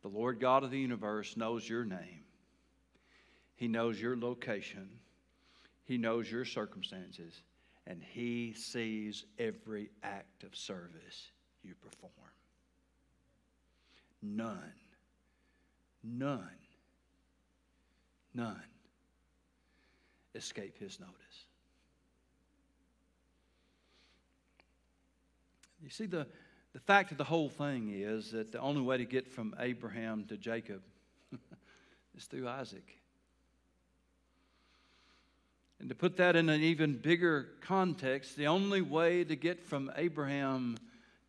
the 0.00 0.08
Lord 0.08 0.40
God 0.40 0.64
of 0.64 0.70
the 0.70 0.78
universe 0.78 1.36
knows 1.36 1.68
your 1.68 1.84
name. 1.84 2.24
He 3.56 3.68
knows 3.68 4.00
your 4.00 4.16
location. 4.16 4.88
He 5.84 5.98
knows 5.98 6.30
your 6.30 6.46
circumstances 6.46 7.42
and 7.86 8.02
He 8.02 8.52
sees 8.52 9.24
every 9.38 9.90
act 10.02 10.44
of 10.44 10.54
service 10.54 11.30
you 11.62 11.74
perform. 11.74 12.12
None, 14.22 14.72
none, 16.02 16.48
none 18.34 18.62
escape 20.34 20.78
His 20.78 21.00
notice. 21.00 21.16
You 25.82 25.88
see, 25.88 26.06
the, 26.06 26.26
the 26.72 26.80
fact 26.80 27.10
of 27.10 27.18
the 27.18 27.24
whole 27.24 27.48
thing 27.48 27.90
is 27.94 28.32
that 28.32 28.52
the 28.52 28.60
only 28.60 28.82
way 28.82 28.98
to 28.98 29.04
get 29.04 29.26
from 29.26 29.54
Abraham 29.58 30.24
to 30.26 30.36
Jacob 30.36 30.82
is 32.16 32.26
through 32.26 32.48
Isaac. 32.48 32.99
And 35.80 35.88
to 35.88 35.94
put 35.94 36.18
that 36.18 36.36
in 36.36 36.50
an 36.50 36.60
even 36.60 36.96
bigger 36.96 37.48
context, 37.62 38.36
the 38.36 38.48
only 38.48 38.82
way 38.82 39.24
to 39.24 39.34
get 39.34 39.64
from 39.64 39.90
Abraham 39.96 40.76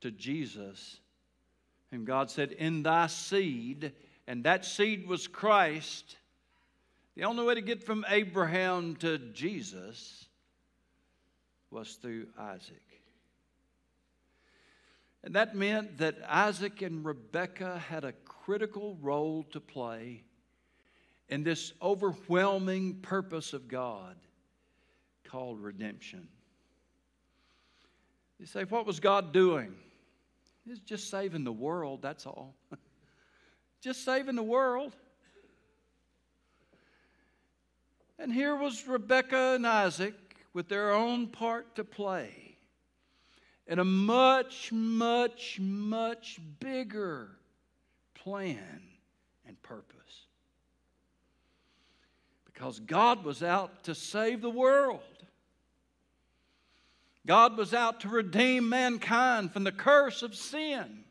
to 0.01 0.11
Jesus, 0.11 0.99
and 1.91 2.05
God 2.05 2.29
said, 2.29 2.51
In 2.51 2.83
thy 2.83 3.07
seed, 3.07 3.93
and 4.27 4.43
that 4.43 4.65
seed 4.65 5.07
was 5.07 5.25
Christ, 5.27 6.17
the 7.15 7.23
only 7.23 7.45
way 7.45 7.55
to 7.55 7.61
get 7.61 7.83
from 7.83 8.05
Abraham 8.09 8.97
to 8.97 9.17
Jesus 9.17 10.27
was 11.69 11.93
through 11.93 12.27
Isaac. 12.37 12.81
And 15.23 15.35
that 15.35 15.55
meant 15.55 15.99
that 15.99 16.17
Isaac 16.27 16.81
and 16.81 17.05
Rebekah 17.05 17.79
had 17.87 18.03
a 18.03 18.13
critical 18.25 18.97
role 19.01 19.45
to 19.51 19.61
play 19.61 20.23
in 21.29 21.43
this 21.43 21.71
overwhelming 21.81 22.95
purpose 22.95 23.53
of 23.53 23.69
God 23.69 24.17
called 25.31 25.61
redemption. 25.61 26.27
You 28.37 28.45
say, 28.45 28.63
what 28.65 28.85
was 28.85 28.99
God 28.99 29.31
doing? 29.31 29.73
He's 30.67 30.79
just 30.79 31.09
saving 31.09 31.43
the 31.43 31.51
world, 31.51 32.01
that's 32.01 32.25
all. 32.25 32.55
just 33.81 34.03
saving 34.03 34.35
the 34.35 34.43
world. 34.43 34.93
And 38.19 38.31
here 38.33 38.55
was 38.55 38.87
Rebekah 38.87 39.53
and 39.55 39.65
Isaac 39.65 40.15
with 40.53 40.67
their 40.67 40.91
own 40.91 41.27
part 41.27 41.75
to 41.75 41.83
play 41.83 42.57
in 43.67 43.79
a 43.79 43.85
much, 43.85 44.71
much, 44.71 45.59
much 45.61 46.39
bigger 46.59 47.29
plan 48.15 48.81
and 49.47 49.61
purpose. 49.63 50.25
Because 52.45 52.79
God 52.79 53.23
was 53.23 53.41
out 53.41 53.85
to 53.85 53.95
save 53.95 54.41
the 54.41 54.49
world. 54.49 54.99
God 57.25 57.57
was 57.57 57.73
out 57.73 58.01
to 58.01 58.09
redeem 58.09 58.69
mankind 58.69 59.53
from 59.53 59.63
the 59.63 59.71
curse 59.71 60.23
of 60.23 60.35
sin. 60.35 61.03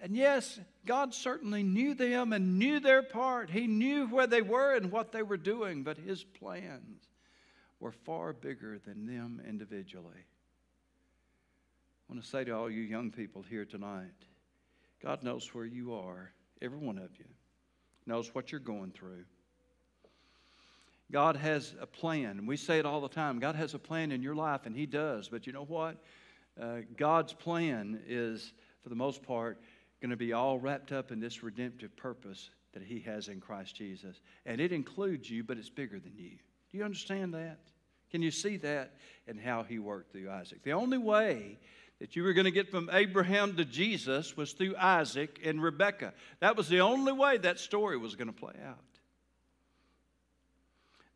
And 0.00 0.16
yes, 0.16 0.58
God 0.86 1.14
certainly 1.14 1.62
knew 1.62 1.94
them 1.94 2.32
and 2.32 2.58
knew 2.58 2.80
their 2.80 3.02
part. 3.02 3.50
He 3.50 3.66
knew 3.66 4.06
where 4.06 4.26
they 4.26 4.42
were 4.42 4.74
and 4.74 4.90
what 4.90 5.12
they 5.12 5.22
were 5.22 5.36
doing, 5.36 5.82
but 5.82 5.96
His 5.96 6.24
plans 6.24 7.08
were 7.80 7.92
far 7.92 8.32
bigger 8.32 8.78
than 8.78 9.06
them 9.06 9.42
individually. 9.46 10.26
I 12.08 12.12
want 12.12 12.22
to 12.22 12.28
say 12.28 12.44
to 12.44 12.52
all 12.52 12.70
you 12.70 12.82
young 12.82 13.10
people 13.10 13.42
here 13.42 13.64
tonight 13.64 14.12
God 15.02 15.22
knows 15.22 15.54
where 15.54 15.66
you 15.66 15.94
are, 15.94 16.32
every 16.62 16.78
one 16.78 16.96
of 16.96 17.10
you, 17.18 17.26
knows 18.06 18.34
what 18.34 18.50
you're 18.50 18.60
going 18.60 18.90
through. 18.90 19.24
God 21.12 21.36
has 21.36 21.74
a 21.80 21.86
plan. 21.86 22.46
We 22.46 22.56
say 22.56 22.78
it 22.78 22.86
all 22.86 23.00
the 23.00 23.08
time 23.08 23.38
God 23.38 23.56
has 23.56 23.74
a 23.74 23.78
plan 23.78 24.12
in 24.12 24.22
your 24.22 24.34
life, 24.34 24.62
and 24.66 24.74
He 24.74 24.86
does. 24.86 25.28
But 25.28 25.46
you 25.46 25.52
know 25.52 25.64
what? 25.64 26.02
Uh, 26.60 26.78
God's 26.96 27.32
plan 27.32 28.00
is, 28.06 28.52
for 28.82 28.88
the 28.88 28.94
most 28.94 29.22
part, 29.22 29.60
going 30.00 30.10
to 30.10 30.16
be 30.16 30.32
all 30.32 30.58
wrapped 30.58 30.92
up 30.92 31.12
in 31.12 31.20
this 31.20 31.42
redemptive 31.42 31.96
purpose 31.96 32.50
that 32.72 32.82
He 32.82 33.00
has 33.00 33.28
in 33.28 33.40
Christ 33.40 33.74
Jesus. 33.76 34.20
And 34.46 34.60
it 34.60 34.72
includes 34.72 35.30
you, 35.30 35.44
but 35.44 35.58
it's 35.58 35.70
bigger 35.70 35.98
than 35.98 36.12
you. 36.16 36.36
Do 36.70 36.78
you 36.78 36.84
understand 36.84 37.34
that? 37.34 37.58
Can 38.10 38.22
you 38.22 38.30
see 38.30 38.56
that 38.58 38.94
and 39.26 39.40
how 39.40 39.62
He 39.62 39.78
worked 39.78 40.12
through 40.12 40.30
Isaac? 40.30 40.62
The 40.62 40.72
only 40.72 40.98
way 40.98 41.58
that 42.00 42.16
you 42.16 42.22
were 42.22 42.32
going 42.32 42.44
to 42.44 42.50
get 42.50 42.70
from 42.70 42.90
Abraham 42.92 43.56
to 43.56 43.64
Jesus 43.64 44.36
was 44.36 44.52
through 44.52 44.76
Isaac 44.76 45.40
and 45.44 45.62
Rebekah. 45.62 46.12
That 46.40 46.56
was 46.56 46.68
the 46.68 46.80
only 46.80 47.12
way 47.12 47.38
that 47.38 47.58
story 47.58 47.96
was 47.96 48.14
going 48.14 48.26
to 48.28 48.32
play 48.32 48.54
out. 48.64 48.78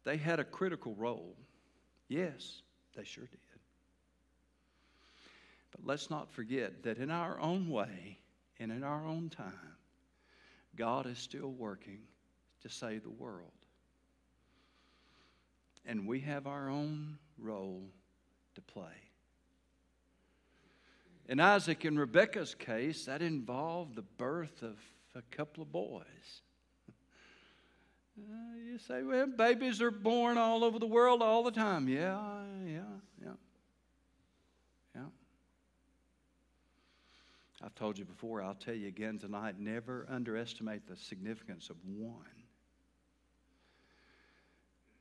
They 0.08 0.16
had 0.16 0.40
a 0.40 0.44
critical 0.44 0.94
role. 0.94 1.36
Yes, 2.08 2.62
they 2.96 3.04
sure 3.04 3.26
did. 3.26 3.40
But 5.70 5.84
let's 5.84 6.08
not 6.08 6.30
forget 6.30 6.84
that 6.84 6.96
in 6.96 7.10
our 7.10 7.38
own 7.38 7.68
way 7.68 8.18
and 8.58 8.72
in 8.72 8.84
our 8.84 9.04
own 9.04 9.28
time, 9.28 9.76
God 10.74 11.04
is 11.04 11.18
still 11.18 11.50
working 11.50 11.98
to 12.62 12.70
save 12.70 13.02
the 13.02 13.10
world. 13.10 13.52
And 15.84 16.06
we 16.06 16.20
have 16.20 16.46
our 16.46 16.70
own 16.70 17.18
role 17.36 17.82
to 18.54 18.62
play. 18.62 19.10
In 21.28 21.38
Isaac 21.38 21.84
and 21.84 21.98
Rebekah's 21.98 22.54
case, 22.54 23.04
that 23.04 23.20
involved 23.20 23.94
the 23.94 24.00
birth 24.16 24.62
of 24.62 24.78
a 25.14 25.20
couple 25.36 25.64
of 25.64 25.70
boys. 25.70 26.40
Uh, 28.30 28.56
you 28.56 28.78
say, 28.78 29.02
well, 29.02 29.26
babies 29.26 29.80
are 29.80 29.90
born 29.90 30.38
all 30.38 30.64
over 30.64 30.78
the 30.78 30.86
world 30.86 31.22
all 31.22 31.42
the 31.42 31.50
time. 31.50 31.88
Yeah, 31.88 32.18
yeah, 32.66 32.80
yeah. 33.22 33.32
Yeah. 34.94 35.02
I've 37.62 37.74
told 37.74 37.98
you 37.98 38.04
before, 38.04 38.42
I'll 38.42 38.54
tell 38.54 38.74
you 38.74 38.88
again 38.88 39.18
tonight 39.18 39.58
never 39.58 40.06
underestimate 40.08 40.86
the 40.86 40.96
significance 40.96 41.70
of 41.70 41.76
one. 41.84 42.24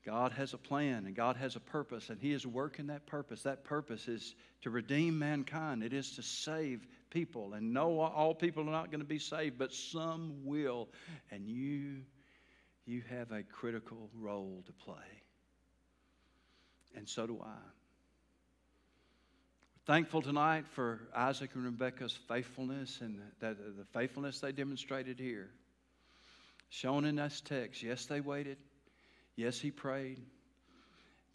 God 0.07 0.31
has 0.31 0.53
a 0.53 0.57
plan 0.57 1.05
and 1.05 1.13
God 1.13 1.35
has 1.35 1.57
a 1.57 1.59
purpose, 1.59 2.09
and 2.09 2.19
He 2.21 2.31
is 2.31 2.47
working 2.47 2.87
that 2.87 3.05
purpose. 3.05 3.43
That 3.43 3.65
purpose 3.65 4.07
is 4.07 4.35
to 4.61 4.69
redeem 4.69 5.19
mankind, 5.19 5.83
it 5.83 5.91
is 5.91 6.11
to 6.15 6.23
save 6.23 6.87
people. 7.09 7.53
And 7.53 7.73
no, 7.73 7.99
all 7.99 8.33
people 8.33 8.63
are 8.63 8.71
not 8.71 8.89
going 8.89 9.01
to 9.01 9.05
be 9.05 9.19
saved, 9.19 9.57
but 9.57 9.73
some 9.73 10.45
will. 10.45 10.87
And 11.29 11.47
you 11.49 12.03
you 12.87 13.03
have 13.09 13.31
a 13.31 13.43
critical 13.43 14.09
role 14.17 14.63
to 14.65 14.71
play. 14.71 14.95
And 16.95 17.07
so 17.07 17.27
do 17.27 17.41
I. 17.43 17.57
Thankful 19.85 20.21
tonight 20.21 20.65
for 20.71 21.01
Isaac 21.15 21.51
and 21.53 21.65
Rebekah's 21.65 22.17
faithfulness 22.27 22.99
and 23.01 23.19
the, 23.39 23.47
the, 23.47 23.55
the 23.79 23.85
faithfulness 23.93 24.39
they 24.39 24.51
demonstrated 24.51 25.19
here. 25.19 25.49
Shown 26.69 27.05
in 27.05 27.17
this 27.17 27.41
text. 27.41 27.83
Yes, 27.83 28.05
they 28.05 28.19
waited. 28.19 28.57
Yes, 29.35 29.59
he 29.59 29.69
prayed. 29.71 30.19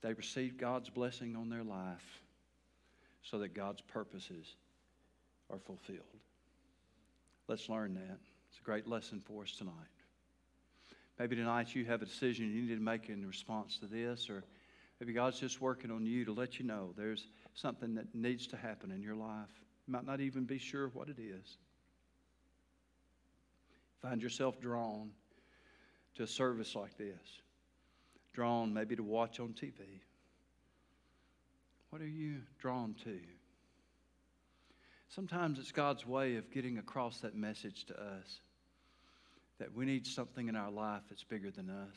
They 0.03 0.13
received 0.13 0.59
God's 0.59 0.91
blessing 0.91 1.37
on 1.37 1.49
their 1.49 1.63
life 1.63 2.23
so 3.23 3.39
that 3.39 3.55
God's 3.55 3.81
purposes 3.83 4.55
are 5.49 5.59
fulfilled. 5.59 6.01
Let's 7.47 7.69
learn 7.69 7.95
that. 7.95 8.19
It's 8.51 8.59
a 8.61 8.65
great 8.65 8.87
lesson 8.87 9.23
for 9.25 9.43
us 9.45 9.53
tonight. 9.53 9.73
Maybe 11.19 11.37
tonight 11.37 11.75
you 11.75 11.85
have 11.85 12.03
a 12.03 12.07
decision 12.07 12.53
you 12.53 12.63
need 12.63 12.75
to 12.75 12.83
make 12.83 13.09
in 13.09 13.27
response 13.27 13.79
to 13.79 13.87
this, 13.87 14.31
or 14.31 14.45
maybe 14.99 15.13
God's 15.13 15.39
just 15.39 15.61
working 15.61 15.91
on 15.91 16.07
you 16.07 16.25
to 16.25 16.33
let 16.33 16.59
you 16.59 16.65
know 16.65 16.95
there's 16.97 17.29
something 17.55 17.95
that 17.95 18.15
needs 18.15 18.47
to 18.49 18.57
happen 18.57 18.91
in 18.91 19.03
your 19.03 19.15
life. 19.15 19.51
You 19.87 19.93
might 19.93 20.07
not 20.07 20.21
even 20.21 20.45
be 20.45 20.59
sure 20.59 20.89
what 20.89 21.09
it 21.09 21.19
is. 21.19 21.59
Find 24.01 24.23
yourself 24.23 24.61
drawn 24.61 25.11
to 26.17 26.25
a 26.25 26.27
service 26.27 26.75
like 26.75 26.97
this, 26.97 27.41
drawn 28.33 28.73
maybe 28.73 28.97
to 28.97 29.03
watch 29.03 29.39
on 29.39 29.49
TV. 29.49 30.01
What 31.91 32.01
are 32.01 32.09
you 32.09 32.39
drawn 32.59 32.95
to? 33.05 33.19
Sometimes 35.09 35.59
it's 35.59 35.73
God's 35.73 36.07
way 36.07 36.37
of 36.37 36.51
getting 36.51 36.79
across 36.79 37.19
that 37.19 37.37
message 37.37 37.85
to 37.85 38.01
us 38.01 38.41
that 39.63 39.77
we 39.77 39.85
need 39.85 40.05
something 40.05 40.49
in 40.49 40.57
our 40.57 40.73
life 40.73 41.03
that's 41.09 41.23
bigger 41.23 41.49
than 41.49 41.71
us. 41.71 41.97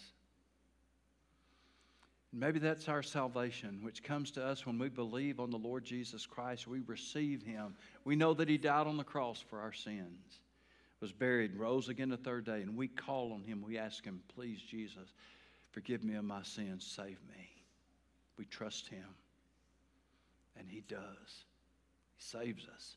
Maybe 2.31 2.59
that's 2.59 2.87
our 2.87 3.01
salvation, 3.01 3.79
which 3.81 4.03
comes 4.03 4.29
to 4.31 4.45
us 4.45 4.67
when 4.67 4.77
we 4.77 4.87
believe 4.87 5.39
on 5.39 5.49
the 5.49 5.57
Lord 5.57 5.83
Jesus 5.83 6.27
Christ. 6.27 6.67
We 6.67 6.81
receive 6.81 7.41
Him. 7.41 7.73
We 8.03 8.15
know 8.15 8.35
that 8.35 8.49
He 8.49 8.59
died 8.59 8.85
on 8.85 8.97
the 8.97 9.03
cross 9.03 9.43
for 9.49 9.59
our 9.59 9.73
sins, 9.73 10.41
was 10.99 11.11
buried, 11.11 11.55
rose 11.55 11.89
again 11.89 12.09
the 12.09 12.17
third 12.17 12.45
day, 12.45 12.61
and 12.61 12.77
we 12.77 12.87
call 12.87 13.33
on 13.33 13.41
Him. 13.41 13.63
We 13.65 13.79
ask 13.79 14.03
Him, 14.05 14.21
Please, 14.35 14.61
Jesus, 14.61 15.15
forgive 15.71 16.03
me 16.03 16.13
of 16.13 16.23
my 16.23 16.43
sins, 16.43 16.85
save 16.85 17.17
me. 17.27 17.49
We 18.37 18.45
trust 18.45 18.89
Him, 18.89 19.07
and 20.55 20.69
He 20.69 20.81
does. 20.81 21.45
He 22.15 22.21
saves 22.21 22.67
us. 22.67 22.95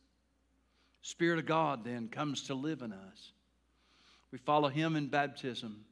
Spirit 1.00 1.38
of 1.38 1.46
God 1.46 1.84
then 1.84 2.08
comes 2.08 2.42
to 2.48 2.54
live 2.54 2.82
in 2.82 2.92
us. 2.92 3.32
We 4.30 4.38
follow 4.38 4.68
Him 4.68 4.96
in 4.96 5.08
baptism. 5.08 5.84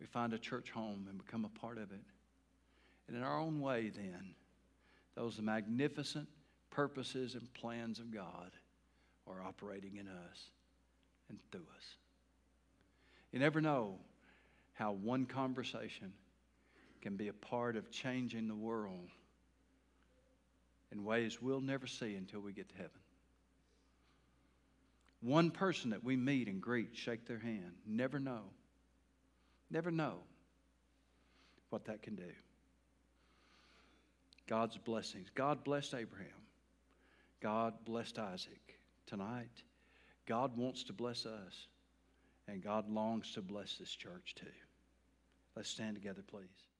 We 0.00 0.06
find 0.06 0.32
a 0.32 0.38
church 0.38 0.70
home 0.70 1.06
and 1.08 1.18
become 1.18 1.44
a 1.44 1.58
part 1.60 1.78
of 1.78 1.92
it. 1.92 2.00
And 3.08 3.16
in 3.16 3.22
our 3.22 3.38
own 3.38 3.60
way, 3.60 3.90
then, 3.94 4.34
those 5.14 5.40
magnificent 5.40 6.28
purposes 6.70 7.34
and 7.34 7.52
plans 7.54 7.98
of 7.98 8.12
God 8.12 8.52
are 9.26 9.42
operating 9.42 9.96
in 9.96 10.08
us 10.08 10.50
and 11.28 11.38
through 11.50 11.66
us. 11.76 11.96
You 13.32 13.38
never 13.38 13.60
know 13.60 13.98
how 14.74 14.92
one 14.92 15.26
conversation 15.26 16.12
can 17.00 17.16
be 17.16 17.28
a 17.28 17.32
part 17.32 17.76
of 17.76 17.90
changing 17.90 18.48
the 18.48 18.54
world 18.54 19.10
in 20.92 21.04
ways 21.04 21.40
we'll 21.40 21.60
never 21.60 21.86
see 21.86 22.14
until 22.14 22.40
we 22.40 22.52
get 22.52 22.68
to 22.68 22.76
heaven. 22.76 23.01
One 25.22 25.50
person 25.50 25.90
that 25.90 26.02
we 26.02 26.16
meet 26.16 26.48
and 26.48 26.60
greet, 26.60 26.90
shake 26.94 27.26
their 27.26 27.38
hand. 27.38 27.72
Never 27.86 28.18
know. 28.18 28.42
Never 29.70 29.90
know 29.90 30.16
what 31.70 31.84
that 31.86 32.02
can 32.02 32.16
do. 32.16 32.32
God's 34.48 34.76
blessings. 34.76 35.28
God 35.34 35.64
blessed 35.64 35.94
Abraham. 35.94 36.28
God 37.40 37.74
blessed 37.84 38.18
Isaac. 38.18 38.78
Tonight, 39.06 39.62
God 40.26 40.56
wants 40.56 40.84
to 40.84 40.92
bless 40.92 41.24
us, 41.24 41.66
and 42.48 42.62
God 42.62 42.88
longs 42.88 43.32
to 43.34 43.42
bless 43.42 43.76
this 43.76 43.94
church 43.94 44.34
too. 44.34 44.46
Let's 45.56 45.70
stand 45.70 45.94
together, 45.96 46.22
please. 46.26 46.71